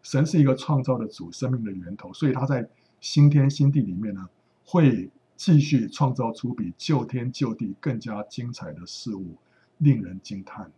[0.03, 2.67] 神是一个创造的主，生命的源头，所以他在
[2.99, 4.27] 新天新地里面呢，
[4.65, 9.35] 会继续创造出比旧天旧地更加精彩的事物，
[9.77, 10.71] 令人惊叹。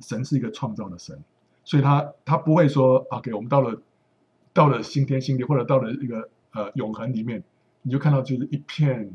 [0.00, 1.18] 神是一个创造的神，
[1.64, 3.80] 所以他他不会说啊，给我们到了
[4.52, 7.42] 到了新天新地，或者到了一个呃永恒里面，
[7.80, 9.10] 你就看到就是一片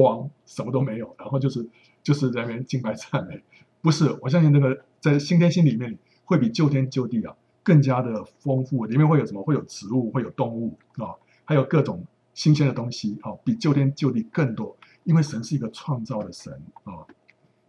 [0.00, 1.68] 光，什么都没有，然后就是
[2.02, 3.42] 就是在那边敬拜赞美，
[3.82, 5.98] 不是，我相信那个在新天新里面。
[6.30, 7.34] 会比旧天旧地啊
[7.64, 9.42] 更加的丰富，里面会有什么？
[9.42, 11.10] 会有植物，会有动物啊，
[11.44, 16.52] 还有各种新鲜的东西啊，比旧天旧地更多，因为神是一个创造的神
[16.84, 17.04] 啊。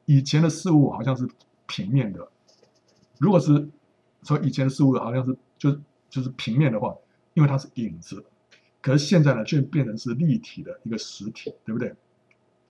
[0.05, 1.27] 以前的事物好像是
[1.65, 2.29] 平面的，
[3.17, 3.67] 如果是
[4.21, 5.75] 说以前的事物好像是就
[6.07, 6.95] 就是平面的话，
[7.33, 8.23] 因为它是影子，
[8.79, 11.95] 可是现在呢，却变成是立体的一个实体，对不对？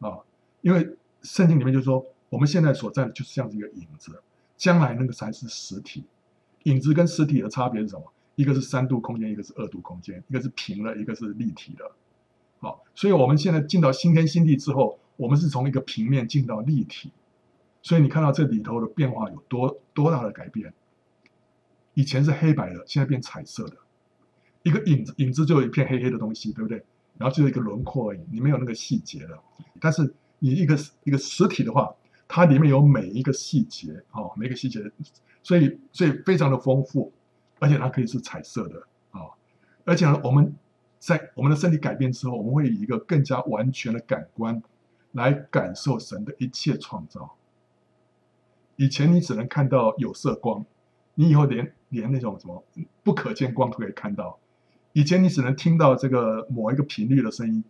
[0.02, 0.20] 啊，
[0.60, 4.22] 因为圣经里面就说，我们现在所在的就是这样子一个影子，
[4.58, 6.04] 将来那个才是实体。
[6.64, 8.04] 影子跟实体的差别是什么？
[8.36, 11.92] 一个是三度空间，一个是二度空间，一个是平的，一个是立体的。
[12.60, 17.12] 好，所以我们现在进到新天新地之后，我们是从一个平面进到立体。
[17.84, 20.74] 所以你看到这里头的变化有多多大的改变？
[21.94, 23.78] 以前是黑白的，现在变彩色的。
[24.64, 26.86] 一个影子，影子就有一片黑黑的东西，对不对？
[27.18, 29.42] 然后就有一个轮廓而已，你没有那个细节了。
[29.80, 31.94] 但是你一个一个实体的话，
[32.28, 34.80] 它里面有每一个细节，哦，每一个细节，
[35.44, 37.12] 所以所以非常的丰富，
[37.60, 38.80] 而且它可以是彩色的
[39.12, 39.32] 啊、哦。
[39.86, 40.56] 而且呢，我们
[40.98, 44.62] 在我们的身体改变之后，我们会以一个更加完全的感官
[45.12, 47.36] 来感受神的一切创造。
[48.78, 50.66] 以前你只能看到有色光，
[51.14, 52.64] 你以后连连那种什么
[53.04, 54.40] 不可见光都可以看到。
[54.94, 57.64] 以前你只能听到这个某一个频率的声音，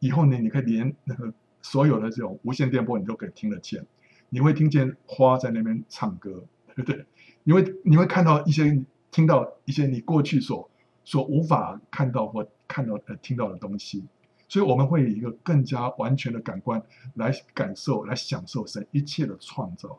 [0.00, 3.84] 以后呢，你可以连那个所有的这种无线电波你都可以听得见。
[4.28, 6.44] 你会听见花在那边唱歌，
[6.74, 7.04] 对不对？
[7.44, 10.70] 你会你会看到一些听到一些你过去所
[11.04, 14.04] 所无法看到或看到呃听到的东西。
[14.48, 16.82] 所以我们会以一个更加完全的感官
[17.14, 19.98] 来感受、来享受神一切的创造。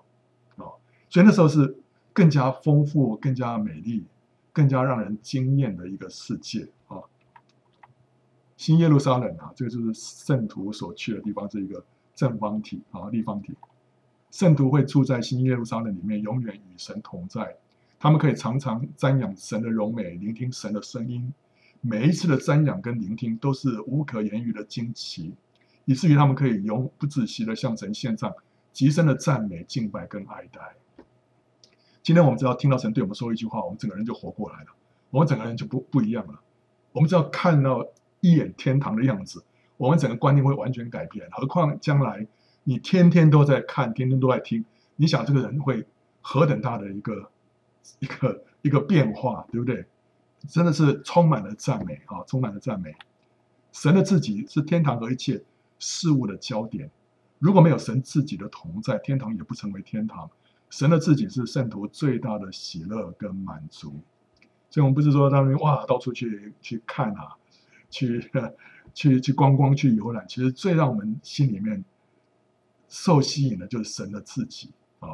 [1.09, 1.77] 所以那时候是
[2.11, 4.03] 更加丰富、更加美丽、
[4.53, 7.01] 更加让人惊艳的一个世界啊！
[8.55, 11.83] 新耶路撒冷啊，这个就是圣徒所去的地方，是一个
[12.15, 13.53] 正方体啊，立方体。
[14.29, 17.57] 圣徒会住在新耶路撒冷里面，永远与神同在。
[17.99, 21.33] 他们可以常常瞻仰神的荣美，聆听神的声音。
[21.81, 25.33] 每一次的瞻仰跟聆听都是无可言喻的惊奇，
[25.85, 28.33] 以至于他们可以永不止息的向神献上
[28.71, 30.75] 极深的赞美、敬拜跟爱戴。
[32.03, 34.67] 今天我们只要听到神对我们说一句话，我们整个人就活过来了，
[35.09, 36.41] 我们整个人就不不一样了。
[36.91, 37.87] 我们只要看到
[38.19, 39.41] 一眼天堂的样子，
[39.77, 41.25] 我们整个观念会完全改变。
[41.31, 42.27] 何况将来
[42.65, 44.65] 你天天都在看，天天都在听，
[44.97, 45.87] 你想这个人会
[46.19, 47.31] 何等大的一个
[47.99, 49.85] 一个一个变化，对不对？
[50.49, 52.93] 真的是充满了赞美啊，充满了赞美。
[53.71, 55.41] 神的自己是天堂和一切
[55.79, 56.91] 事物的焦点。
[57.39, 60.29] 如果没有神自己的同在，天堂也不成为天堂。
[60.73, 63.93] 神的自己是圣徒最大的喜乐跟满足，
[64.71, 67.37] 所以我们不是说他们哇到处去去看啊，
[67.91, 68.27] 去
[68.91, 71.85] 去去观光去游览，其实最让我们心里面
[72.89, 75.09] 受吸引的就是神的自己啊。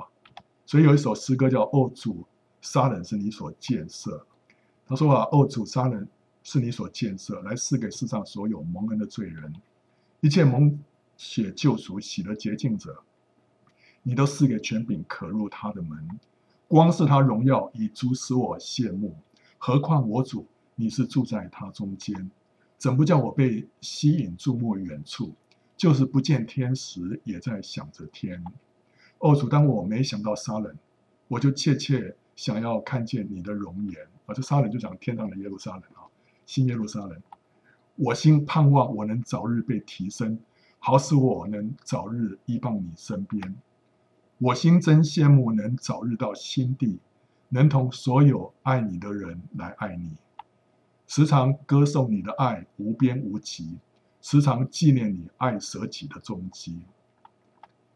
[0.65, 2.25] 所以有一首诗歌叫《哦主，
[2.61, 4.11] 杀人是你所建设》，
[4.87, 6.07] 他说啊，哦主，杀人
[6.41, 9.53] 是你所建设，来赐给世上所有蒙恩的罪人，
[10.21, 10.81] 一切蒙
[11.17, 13.03] 血救赎、洗了洁净者。
[14.03, 16.19] 你都赐给权柄，可入他的门。
[16.67, 19.15] 光是他荣耀已足使我羡慕，
[19.57, 22.29] 何况我主，你是住在他中间，
[22.77, 25.33] 怎不叫我被吸引注目远处？
[25.75, 28.43] 就是不见天时，也在想着天。
[29.19, 30.77] 哦主，当我没想到杀人，
[31.27, 34.01] 我就切切想要看见你的容颜。
[34.25, 36.05] 啊，这杀人就讲天上的耶路撒冷啊，
[36.45, 37.21] 新耶路撒冷。
[37.95, 40.39] 我心盼望我能早日被提升，
[40.77, 43.55] 好使我能早日依傍你身边。
[44.41, 46.99] 我心真羡慕能早日到新地，
[47.49, 50.15] 能同所有爱你的人来爱你，
[51.07, 53.79] 时常歌颂你的爱无边无际，
[54.21, 56.79] 时常纪念你爱舍己的踪迹。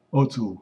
[0.10, 0.60] 哦主，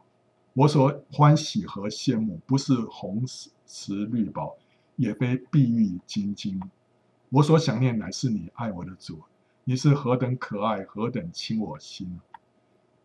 [0.53, 3.25] 我所欢喜和羡慕，不是红
[3.65, 4.55] 石绿宝，
[4.97, 6.61] 也非碧玉金晶，
[7.29, 9.19] 我所想念乃是你爱我的主，
[9.63, 12.21] 你是何等可爱，何等亲我心。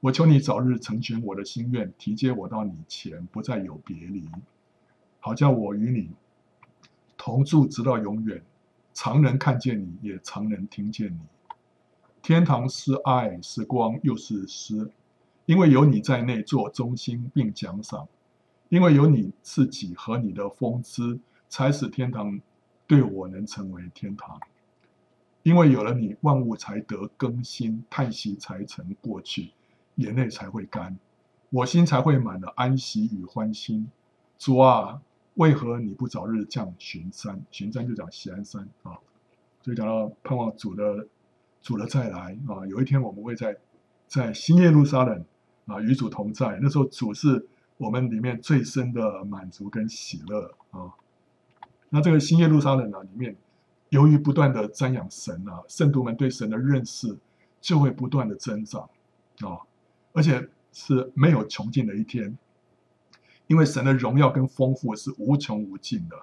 [0.01, 4.29] 我求你早日成全我的心愿，提接我到你前，不再有别离，
[5.21, 6.11] 好叫我与你
[7.17, 8.43] 同住直到永远，
[8.93, 11.21] 常能看见你，也常能听见你。
[12.23, 14.91] 天堂是爱，是光，又是诗，
[15.47, 18.07] 因为有你在内做中心并奖赏，
[18.69, 21.19] 因为有你自己和你的风姿，
[21.49, 22.39] 才使天堂
[22.87, 24.39] 对我能成为天堂。
[25.43, 29.53] 因为有了你，万物才得更新，叹息才成过去。
[29.97, 30.97] 眼泪才会干，
[31.51, 33.91] 我心才会满了安息与欢心。
[34.39, 35.01] 主啊，
[35.35, 37.43] 为何你不早日降巡山？
[37.51, 38.99] 巡山就讲喜安山啊，
[39.63, 41.07] 所以讲到盼望主的
[41.61, 43.57] 主的再来啊，有一天我们会在
[44.07, 45.25] 在新耶路撒冷
[45.67, 46.59] 啊与主同在。
[46.63, 47.47] 那时候主是
[47.79, 50.93] 我们里面最深的满足跟喜乐啊。
[51.89, 53.35] 那这个新耶路撒冷呢，里面
[53.89, 57.17] 由于不断的瞻仰神啊，圣徒们对神的认识
[57.61, 58.89] 就会不断的增长
[59.41, 59.61] 啊、
[60.17, 62.39] 而且是没有穷尽的一天，
[63.49, 66.17] 因为神的荣耀跟丰富是无穷无尽的，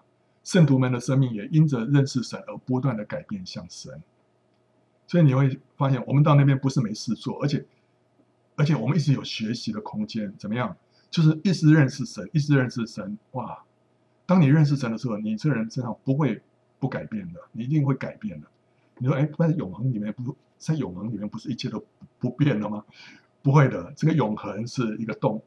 [0.44, 4.02] 圣徒们的生命也因着认识神而不断的改变向神，
[5.06, 7.64] 所以你会发现，我们到那边不是没事做，而且
[8.56, 10.76] 而且我们一直有学习的空间，怎么样？
[11.12, 13.64] 就是一直认识神，一直认识神，哇！
[14.26, 16.42] 当你认识神的时候，你这人身上不会
[16.80, 18.48] 不改变的，你一定会改变的。
[18.98, 21.86] 你说，哎，在永恒里面不，在永恒里面不是一切都
[22.18, 22.84] 不变了吗？
[23.44, 25.44] 不会的，这个永恒是一个动，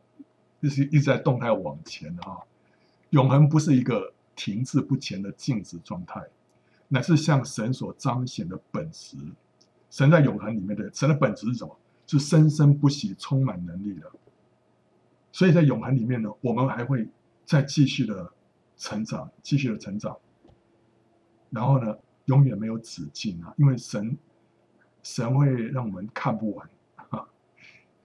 [0.63, 2.39] 就是一直在动态往前的哈。
[3.11, 6.23] 永恒不是一个停滞不前的静止状态，
[6.87, 9.17] 乃是向神所彰显的本质。
[9.91, 11.77] 神在永恒里面的神的本质是什么？
[12.07, 14.09] 是生生不息、充满能力的。
[15.33, 17.09] 所以在永恒里面呢，我们还会
[17.45, 18.31] 再继续的
[18.77, 20.17] 成长，继续的成长，
[21.51, 23.53] 然后呢，永远没有止境啊！
[23.57, 24.17] 因为神，
[25.03, 26.69] 神会让我们看不完，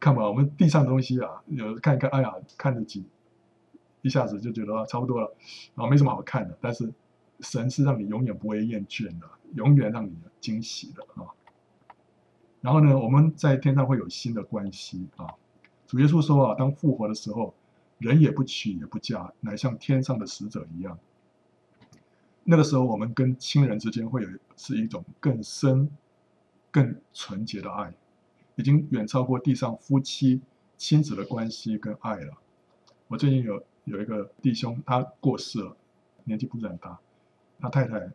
[0.02, 0.28] 看吧。
[0.28, 3.06] 我们地上东西啊，有看一看，哎呀，看得几，
[4.02, 5.34] 一下子就觉得差不多了，
[5.76, 6.58] 啊，没什么好看的。
[6.60, 6.92] 但是
[7.40, 11.32] 神是让你永远不会厌倦的，永远让你惊喜的啊。
[12.60, 15.28] 然后呢，我们在天上会有新的关系啊。
[15.88, 17.54] 主耶稣说啊，当复活的时候，
[18.00, 20.98] 人也不娶也不嫁，乃像天上的使者一样。
[22.44, 25.90] 那个时候，我们跟亲人之间会有是一种更深、
[26.72, 27.94] 更纯洁的爱，
[28.62, 30.40] 已经远超过地上夫妻
[30.78, 32.34] 亲子的关系跟爱了。
[33.08, 35.76] 我最近有有一个弟兄，他过世了，
[36.26, 37.00] 年纪不是很大，
[37.60, 38.12] 他太太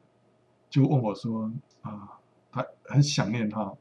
[0.70, 2.20] 就问我说啊，
[2.52, 3.74] 他很想念他，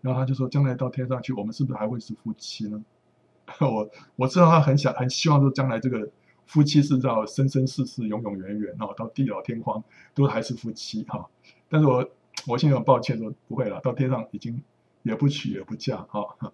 [0.00, 2.82] 然后他就说，将来到天上去，我们是不是还会是夫妻呢？
[3.60, 6.08] 我我知道他很想很希望说将来这个
[6.46, 9.84] 夫妻是到生生世世永永远远哦，到地老天荒
[10.14, 11.28] 都还是夫妻哈。
[11.68, 12.10] 但是我
[12.46, 14.62] 我现在很抱歉说不会了，到天上已经
[15.02, 16.52] 也不娶也不嫁哈。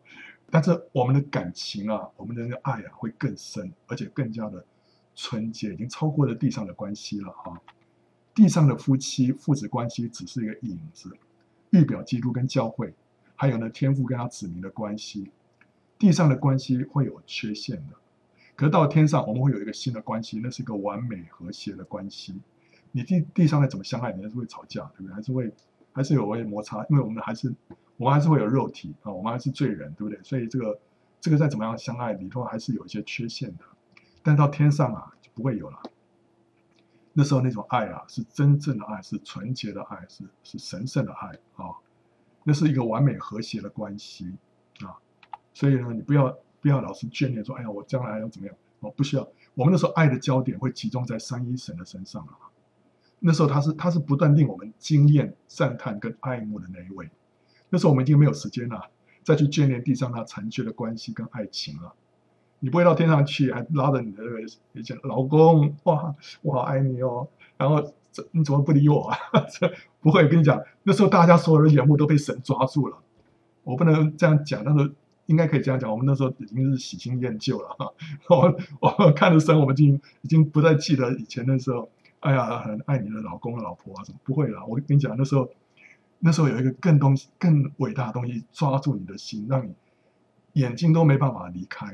[0.51, 4.65] 但是我们的感情啊，我们的爱啊会更深，而且更加的
[5.15, 7.61] 纯洁，已经超过了地上的关系了哈。
[8.35, 11.17] 地上的夫妻父子关系只是一个影子，
[11.71, 12.95] 预表基督跟教会，
[13.37, 15.31] 还有呢天父跟他子民的关系。
[15.99, 17.97] 地上的关系会有缺陷的，
[18.57, 22.35] 可是到天上我们会有一个新的关系，那是一个完美和谐的关系。
[22.91, 25.15] 你地地上再怎么相爱，你还是会吵架，对不对？
[25.15, 25.53] 还是会
[25.93, 27.55] 还是有会摩擦，因为我们还是
[27.97, 30.23] 我们还是会有肉体啊，我们还是罪人，对不对？
[30.23, 30.79] 所以这个
[31.21, 33.65] 这个再怎么样相爱里头还是有一些缺陷的。
[34.23, 35.83] 但到天上啊就不会有了，
[37.13, 41.77] 那时候那种爱啊是真正的爱，是纯洁的爱，是是神圣的爱啊，
[42.43, 44.35] 那是一个完美和谐的关系
[44.81, 44.99] 啊。
[45.53, 48.57] 所以呢，你不要不要老是眷恋说，哎呀，我将来要怎么样？
[48.81, 49.29] 我，不需要。
[49.55, 52.51] 我们那时候爱的焦点会集中在三一神的身上啊。
[53.21, 57.09] 那时候他是他是不断令我们惊艳、赞叹跟爱慕的那一位。
[57.75, 58.89] 那时候我们已经没有时间了，
[59.25, 61.93] 再去眷恋地上那残缺的关系跟爱情了。
[62.61, 64.23] 你不会到天上去还拉着你的
[64.75, 67.27] 以前老公，哇，我好爱你哦。
[67.57, 69.19] 然后这你怎么不理我啊？
[70.01, 72.97] 不会，跟你讲，那时候大家所有的眼目都被神抓住了。
[73.65, 74.93] 我不能这样讲，但是。
[75.27, 77.91] 应该可以这样讲，我们那时候已经是喜新厌旧了 哈。
[78.29, 81.89] 我我看着神，我们已经已经不再记得以前那时候，
[82.21, 84.63] 哎呀，很爱你的老公老婆啊什么，不会了。
[84.67, 85.49] 我跟你讲，那时候
[86.27, 89.75] 那时候有一个更东西更伟大的东西抓住你的心，让你
[90.55, 91.87] 眼睛都没办法离开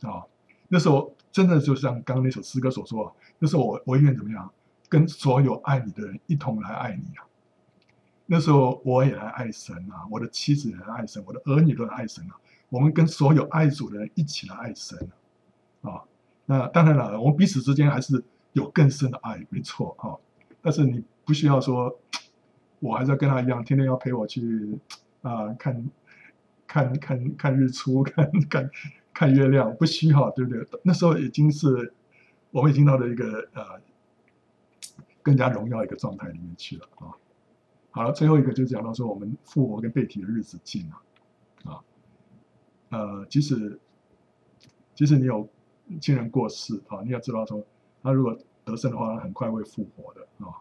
[0.00, 0.24] 啊。
[0.68, 4.50] 那时候真的就像刚刚那首诗歌所说啊，那时候我我愿怎么样，
[4.88, 7.26] 跟所有爱你的人一同来爱你啊。
[8.24, 12.40] 那时候我也来爱神啊，我的妻子也来爱神，我的儿女都来爱神啊。
[12.70, 14.98] 我们跟所有爱主的人一起来爱神
[15.82, 16.00] 啊！
[16.46, 18.24] 那当然了，我们彼此之间还是
[18.54, 20.16] 有更深的爱，没错啊。
[20.62, 21.94] 但是你不需要说，
[22.84, 24.78] 我还是要跟他一样，天天要陪我去
[25.22, 25.90] 啊看，
[26.66, 28.70] 看看看日出， 看看
[29.14, 30.80] 看月亮，不需要，对不对？
[30.82, 31.94] 那时候已经是
[32.50, 33.80] 我们已经到了一个呃
[35.22, 37.08] 更加荣耀一个状态里面去了啊。
[37.90, 41.80] 好了，最后一个就讲到说，我们复活跟被提的日子近了啊。
[42.90, 43.80] 呃，即使
[44.94, 45.48] 即使你有
[46.00, 47.64] 亲人过世啊，你要知道说，
[48.02, 50.52] 他如果得胜的话，他很快会复活的啊。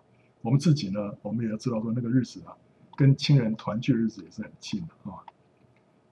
[0.44, 2.54] 我们自己呢，我们也要知道说，那个日子啊，
[2.98, 5.18] 跟亲人团聚的日子也是很近的啊。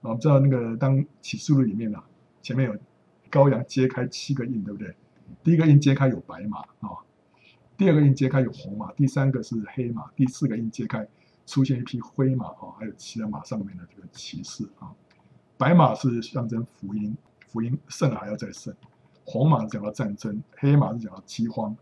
[0.00, 2.02] 我们知道那个当启示录里面啊，
[2.40, 2.76] 前面有
[3.30, 4.96] 羔羊揭开七个印，对不对？
[5.44, 6.96] 第一个印揭开有白马啊，
[7.76, 11.06] 第二个印揭开有红马，第三个是黑马，第四个印揭开
[11.46, 14.90] 出现一匹灰马啊，还有骑在马上面的这个骑士啊。
[15.58, 17.14] 白马是象征福音，
[17.46, 18.72] 福音胜了还要再胜；
[19.24, 21.76] 红马是讲到战争，黑马是讲到饥荒，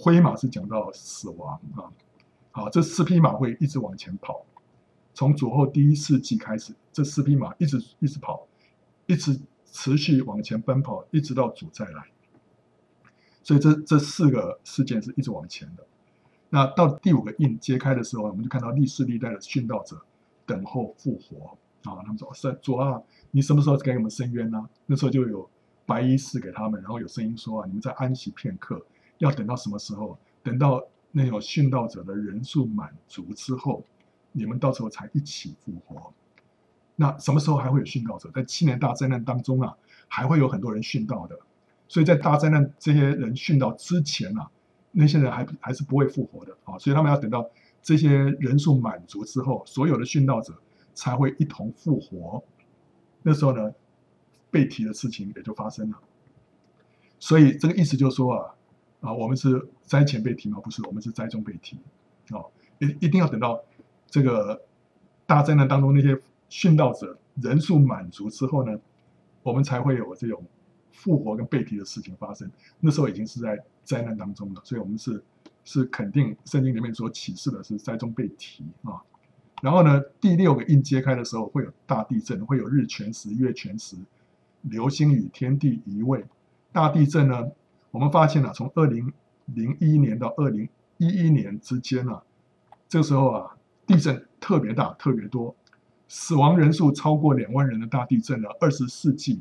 [0.00, 1.92] 灰马是讲到死亡啊。
[2.50, 4.46] 好，这四匹马会一直往前跑，
[5.12, 8.48] 从主后第一世纪开始，这四匹马一直一直跑，
[9.04, 12.06] 一直持续往前奔跑，一直到主再来。
[13.42, 15.86] 所以这这四个事件是一直往前的。
[16.48, 20.00] 那到第五个印揭开的时候，我们就看到历世历代的殉道者
[20.46, 22.02] 等候复活啊。
[22.02, 25.48] 他们说：“是主啊，你什么时候给我们伸冤呢？”那时候就有
[25.86, 28.84] 白衣士给他们，然后有声音说：“啊，你们再安息片刻，
[29.20, 30.18] 要等到什么时候？
[30.42, 33.82] 等到那有殉道者的人数满足之后，
[34.32, 36.12] 你们到时候才一起复活。
[36.96, 38.30] 那什么时候还会有殉道者？
[38.34, 39.74] 在七年大灾难当中啊，
[40.08, 41.38] 还会有很多人殉道的。
[41.88, 44.50] 所以在大灾难这些人殉道之前啊。”
[44.92, 47.48] 那些人还还是不会复活的啊，所以他们要等到
[47.80, 50.52] 这些人数满足之后，所有的殉道者
[50.94, 52.42] 才会一同复活。
[53.22, 53.72] 那时候呢，
[54.50, 55.98] 被提的事情也就发生了。
[57.20, 58.54] 所以这个意思就是说啊，
[59.00, 60.58] 啊，我们是灾前被提吗？
[60.60, 61.78] 不是，我们是灾中被提。
[62.30, 63.62] 哦，一一定要等到
[64.06, 64.62] 这个
[65.26, 68.78] 大灾难当中那些殉道者人数满足之后呢，
[69.42, 70.44] 我们才会有这种。
[70.92, 75.22] 复活跟被提的事情发生，那时候已经是在灾难当中了，所以我们是
[75.64, 79.00] 是肯定圣经里面所启示的是灾中被提啊。
[79.62, 83.96] 然后呢，第六个印揭开的时候会有大地震，会有日全食、月全食、
[84.62, 86.26] 流星雨、天地移位。
[86.70, 87.50] 大地震呢，
[87.90, 89.12] 我们发现了、啊、从二零
[89.46, 90.68] 零一年到二零
[90.98, 92.22] 一一年之间啊，
[92.88, 95.54] 这个时候啊，地震特别大、特别多，
[96.08, 99.40] 死亡人数超过两万人的大地震了，二十世纪。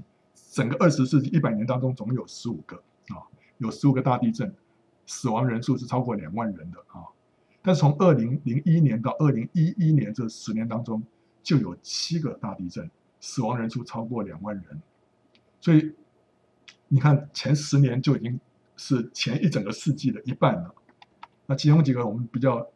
[0.52, 2.76] 整个二十世纪一百年当中，总有十五个
[3.10, 3.22] 啊，
[3.60, 4.52] 有十五个大地震，
[5.06, 7.06] 死亡人数是超过两万人的啊。
[7.62, 11.04] 但是从二零零一年到二零一一年这十年当中，
[11.44, 12.90] 就有七个大地震，
[13.20, 14.82] 死亡人数超过两万人。
[15.62, 15.94] 所以
[16.92, 18.40] 你看，前十年就已经
[18.76, 20.74] 是前一整个世纪的一半了。
[21.46, 22.68] 那其中几个我们比较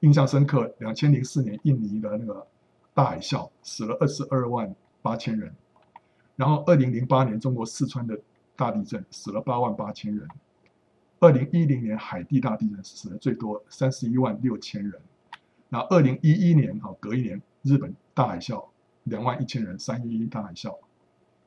[0.00, 2.46] 印象深刻，两千零四年印尼的那个
[2.94, 5.54] 大海啸，死了二十二万八千人。
[6.34, 8.18] 然后，二零零八年中国四川的
[8.56, 10.26] 大地震死了八万八千人。
[11.20, 14.92] 二零一零年海地大地震死了最多三十一万六千人。
[15.68, 18.64] 那二零一一年啊，隔一年日本大海啸
[19.04, 20.74] 两万一千人，三一一大海啸。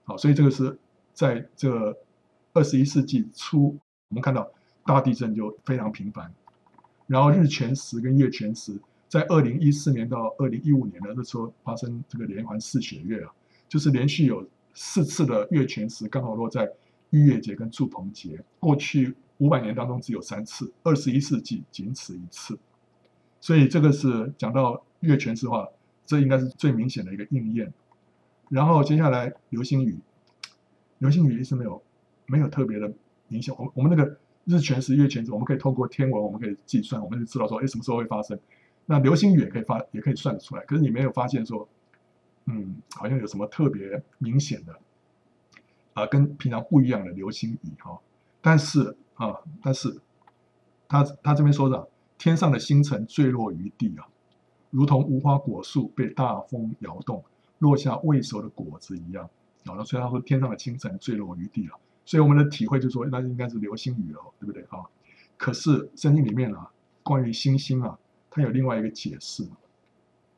[0.03, 0.77] 好，所以这个是
[1.13, 1.97] 在这
[2.53, 3.77] 二十一世纪初，
[4.09, 4.51] 我们看到
[4.85, 6.33] 大地震就非常频繁。
[7.07, 13.31] 然后日全食跟月全食，在二零一四年到二零一五年的那时候发生这个连环四血月啊，
[13.67, 14.47] 就是连续有。
[14.73, 16.71] 四次的月全食刚好落在
[17.09, 22.57] 逾越节跟祝棚节，过去五百年当中只有三次，二十一世纪仅此一次，
[23.41, 25.67] 所以这个是讲到月全食的话，
[26.05, 27.73] 这应该是最明显的一个应验。
[28.47, 29.99] 然后接下来流星雨，
[30.99, 31.83] 流星雨一直没有
[32.31, 32.91] 没有特别的
[33.27, 33.53] 影响。
[33.59, 38.39] 我我们那个日全食、月全食，我们可以透过天文，我们可以计算，我们就知道说，哎，什么时候会发生。
[38.85, 40.63] 那流星雨也可以发，也可以算得出来。
[40.65, 41.67] 可是你没有发现说。
[42.45, 44.75] 嗯，好像有什么特别明显的
[45.93, 47.99] 啊，跟平常不一样的流星雨哈。
[48.41, 50.01] 但是啊，但是
[50.89, 54.07] 他他这边说的，天上的星辰坠落于地啊，
[54.71, 57.23] 如同无花果树被大风摇动，
[57.59, 59.29] 落下未熟的果子一样。
[59.63, 61.79] 然后所以他说天上的星辰坠落于地了。
[62.11, 64.83] 所以我们的体会就说，那应该是流星雨了，对不对啊？
[65.37, 66.69] 可是圣经里面啊，
[67.03, 67.97] 关于星星啊，
[68.29, 69.47] 它有另外一个解释。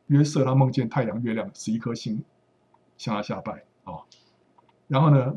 [0.06, 2.24] 约瑟他梦见太阳、月亮十一颗星
[2.96, 4.06] 向他下拜啊，
[4.88, 5.36] 然后呢，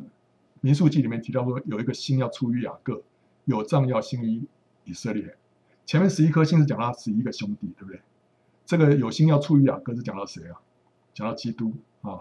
[0.60, 3.02] 民数记里面提到说有一个星要出于雅各，
[3.46, 4.46] 有杖要兴于
[4.84, 5.38] 以色列。
[5.86, 8.02] 前面十一颗星是讲到十一个兄弟，对不对？
[8.66, 10.60] 这个有星要出于雅各是讲到谁啊？
[11.14, 11.72] 讲到基督
[12.02, 12.20] 啊。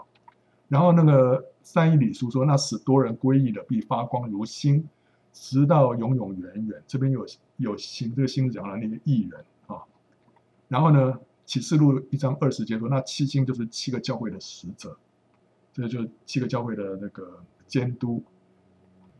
[0.67, 4.87] 然后那个三一礼书说，那使多人归义的必发光如星，
[5.33, 6.83] 直到永永远远。
[6.87, 7.25] 这边有
[7.57, 9.83] 有星，这个星讲了那个义人啊。
[10.67, 11.19] 然后呢？
[11.47, 14.97] 启示录一章二十节说，那七星就是七个教会的使者，
[15.71, 18.23] 这个就是七个教会的那个监督。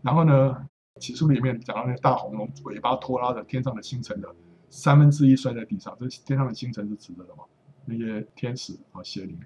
[0.02, 0.68] 然后呢，
[1.00, 4.36] 启示录里面讲到那个大红龙尾巴拖拉着天上的星辰的
[4.72, 7.48] 三分之一摔在地上，这天上的星辰是指的什么？
[7.86, 9.40] 那些天使啊，邪灵。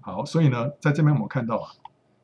[0.00, 1.72] 好，所以呢，在这边我们看到啊，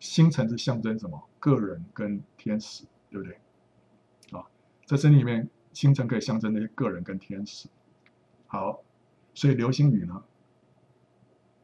[0.00, 1.28] 星辰是象征什么？
[1.38, 3.38] 个人跟天使，对不对？
[4.38, 4.46] 啊，
[4.86, 7.68] 在这里面，星辰可以象征那些个人跟天使。
[8.46, 8.82] 好。
[9.38, 10.24] 所以流星雨呢，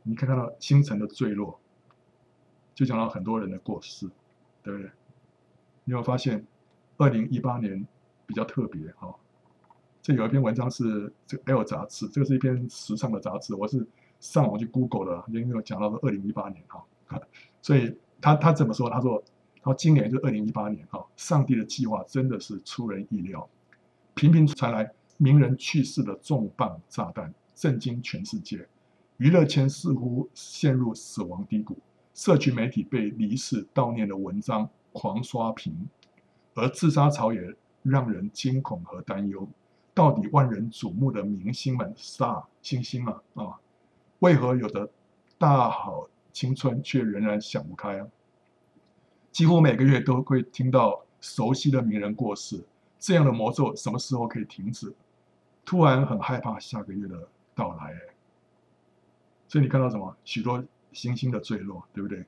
[0.03, 1.59] 你可以看到星辰的坠落，
[2.75, 4.11] 就讲到很多人的过世，
[4.63, 4.91] 对不对？
[5.85, 6.47] 你有没有发现，
[6.99, 7.89] 二零一八年
[8.27, 9.17] 比较特别哈？
[10.03, 13.87] 这有一篇文章是这个《L》杂志，这个是一篇时尚的杂志，我是
[14.23, 16.83] 上网去 Google 的，因为我讲到是二零一八年哈，
[17.61, 18.89] 所以他他怎么说？
[18.89, 19.23] 他说，
[19.61, 23.47] 他说今年就二零一八年哈，上帝的计划真的是出人意料，
[24.15, 24.91] 频频传来。
[25.19, 28.67] 名人去世的重磅炸弹，震惊全世界。
[29.19, 31.77] 娱乐圈似乎陷入死亡低谷，
[32.13, 35.89] 社群媒体被离世悼念的文章狂刷屏，
[36.55, 37.41] 而自杀潮也
[37.85, 39.47] 让人惊恐和担忧。
[39.95, 43.61] 到底万人瞩目的明星们，star 星星嘛啊，
[44.23, 44.89] 为何有着
[45.37, 48.07] 大好青春却仍然想不开啊？
[49.33, 52.65] 几乎每个月都会听到熟悉的名人过世，
[53.01, 54.95] 这样的魔咒什么时候可以停止？
[55.65, 57.97] 突然很害怕下个月的到来，
[59.49, 60.17] 所以你看到什么？
[60.25, 62.25] 许多星星的坠落，对不对？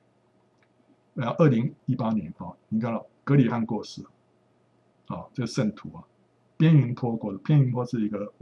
[1.13, 4.03] 然后二零一八年啊，你看到格里翰过世，
[5.07, 6.03] 啊，这个圣徒啊，
[6.57, 8.33] 边云坡过的，边云坡是一个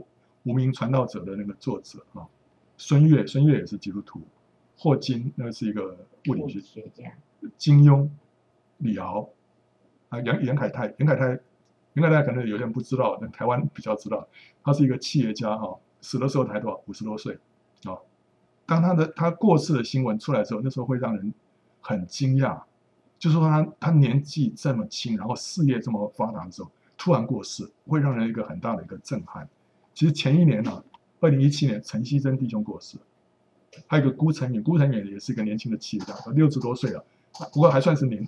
[0.42, 2.28] 无名传道者的那个作者啊，
[2.78, 4.22] 孙越，孙越也是基督徒，
[4.78, 5.98] 霍金那是一个
[6.28, 7.12] 物理学学家，
[7.58, 8.10] 金庸、
[8.78, 9.30] 李敖
[10.10, 11.40] 啊，杨严凯泰，严凯泰。
[11.96, 14.28] 杨凯泰可能有点不知道，但台湾比较知道，
[14.64, 16.82] 他是一个企业家哈，死的时候才多少？
[16.88, 17.38] 五十多岁
[17.84, 17.94] 啊。
[18.66, 21.32] 当他的他过世的新闻出来之后，那时候会让人
[21.82, 22.60] 很惊讶，
[23.20, 29.48] 就是说他他年纪这么轻，然后事业这么发达的时候，突然过世，会让人一个很大的一个震撼。
[29.94, 30.84] 其实前一年呢，
[31.24, 32.98] 二零一七年陈锡珍弟兄过世，
[33.88, 37.02] 还有一个辜成敏，辜成敏也是一个年轻的企业家，六十多岁了，
[37.54, 38.28] 不过还算是年，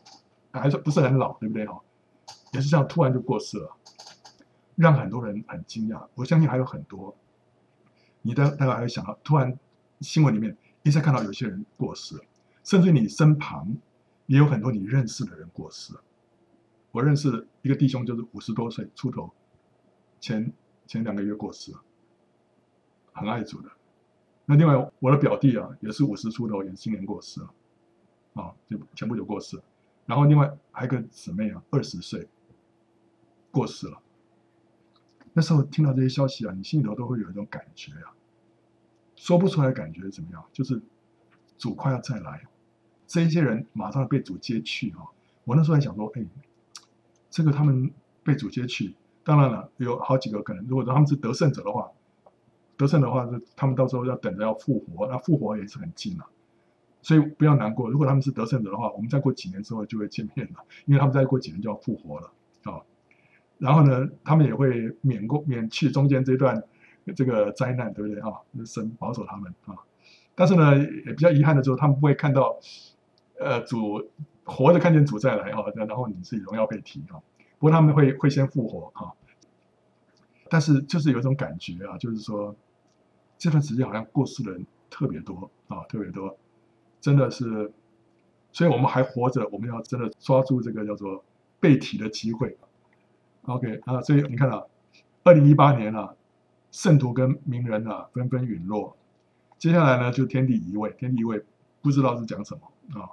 [0.54, 1.66] 还算不是很老，对不对？
[1.66, 1.78] 哈？
[2.54, 3.70] 也是这样，突然就过世了，
[4.78, 6.08] 让很多人很惊讶。
[6.16, 7.14] 我相信还有很多，
[8.22, 9.60] 你大大概还会想到，突然
[10.00, 12.16] 新闻里面一下看到有些人过世。
[12.16, 12.24] 了，
[12.64, 13.76] 甚至你身旁
[14.28, 15.94] 也有很多你认识的人过世。
[15.96, 16.02] 了。
[16.94, 19.30] 我认识一个弟兄，就是五十多岁出头，
[20.22, 20.50] 前
[20.88, 21.74] 前两个月过世。
[21.74, 21.82] 了，
[23.16, 23.70] 很爱主的。
[24.46, 27.54] 那另外我的表弟啊，也是五十出头，也是今年过世了，
[28.36, 29.64] 啊，就前不久过世了。
[30.06, 32.28] 然后另外还有个姊妹啊，二十岁。
[33.52, 33.98] 过世了，
[35.32, 38.12] 那时候听到这些消息啊，你心里头都会有一种感觉啊，
[39.16, 40.46] 说不出来的感觉怎么样？
[40.52, 40.82] 就是
[41.58, 42.46] 主快要再来，
[43.08, 45.08] 这一些人马上被主接去啊。
[45.46, 46.26] 我那时候还想说，哎，
[47.30, 47.90] 这个他们
[48.26, 48.94] 被主接去，
[49.24, 51.90] 当然了，有好几个可能，如果他们是得胜者的话，
[52.78, 56.26] 得胜的话，他们到时候要等着要复活，那复活也是很近了，
[57.02, 57.90] 所以不要难过。
[57.90, 62.32] 如果他们是得胜者的话，我们再过几年之后就会见面了，因为他们再过几年就要复活了
[62.64, 62.82] 啊。
[63.58, 66.62] 然后呢，他们也会免过免去中间这段
[67.16, 68.34] 这个灾难，对不对啊？
[68.66, 69.76] 神保守他们啊。
[70.36, 72.60] 但是呢，也比较遗憾的就是，他们不会看到，
[73.40, 74.10] 呃，主
[74.44, 77.16] 活着看见主再来啊，然后你自己荣耀被提啊。
[77.58, 79.14] 不过他们会会先复活啊。
[80.50, 82.56] 但是就是有一种感觉啊，就是说
[83.38, 86.38] 这段时间好像过世的人特别多啊，特别多，
[87.02, 87.72] 真的是。
[88.52, 91.26] 所以我们还活着，我们要真的抓住这个叫做
[91.60, 92.58] 被提的机会。
[93.42, 94.64] OK 啊，所以你看啊，
[95.26, 96.16] 二零一八年啊，
[96.72, 98.96] 圣徒跟名人啊纷纷陨落，
[99.58, 101.44] 接下来呢就天地移位，天地移位
[101.82, 103.10] 不知道是讲什么啊，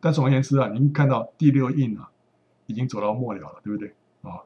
[0.00, 2.10] 但总而言之啊，您看到第六印啊
[2.64, 4.40] 已经走到末了了，对不对啊？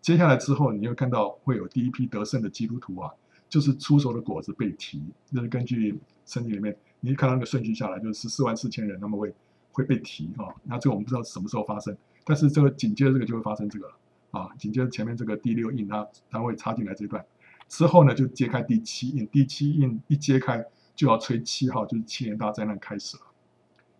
[0.00, 3.12] 接下来之后，你会看到会有第一批得胜的基督徒啊，
[3.52, 9.30] 就是出手的果子被提，就是根据圣经里面，你看到那个顺序下来，就是十四万四千人，他们会
[9.72, 10.48] 会被提啊。
[10.62, 11.94] 那这个我们不知道什么时候发生，
[12.24, 13.92] 但是这个紧接着这个就会发生这个。
[14.30, 17.22] 啊，紧接着前面这个第六印，它它会插进来这段，
[17.68, 20.64] 之后呢就揭开第七印，第七印一揭开
[20.94, 23.24] 就要吹七号，就是七年大灾难开始了。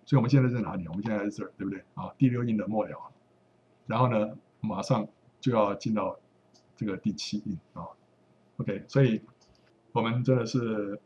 [0.06, 0.88] 所以我们现在在哪里？
[0.88, 1.84] 我们现在在这儿，对不对？
[1.92, 2.96] 啊，第六印的末了，
[3.86, 5.06] 然后呢马上
[5.38, 6.18] 就要进到
[6.74, 7.84] 这个第七印啊。
[8.56, 9.20] OK，所以
[9.92, 11.00] 我们真的是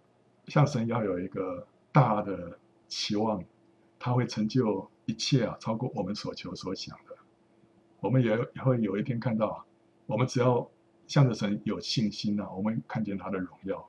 [0.47, 2.59] 向神要有一个大的
[2.89, 3.43] 期望，
[3.99, 7.17] 他会成就一切啊，超过我们所求所想的。
[8.01, 9.65] 我们也会有一天看到，
[10.07, 10.71] 我们只要
[11.09, 13.89] 向着神有信心啊，我们看见他的荣耀，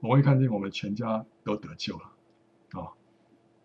[0.00, 2.12] 我们会看见我们全家都得救了，
[2.80, 2.92] 啊，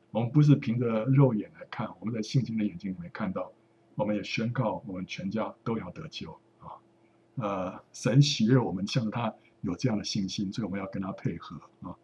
[0.10, 3.52] 我们不是凭着肉眼来看，我们在信心的眼睛里面看到，
[3.94, 6.82] 我们也宣告我们全家都要得救啊，
[7.36, 11.96] 呃，神喜悦我们向着他有这样的信心，所以我们要跟他配合啊。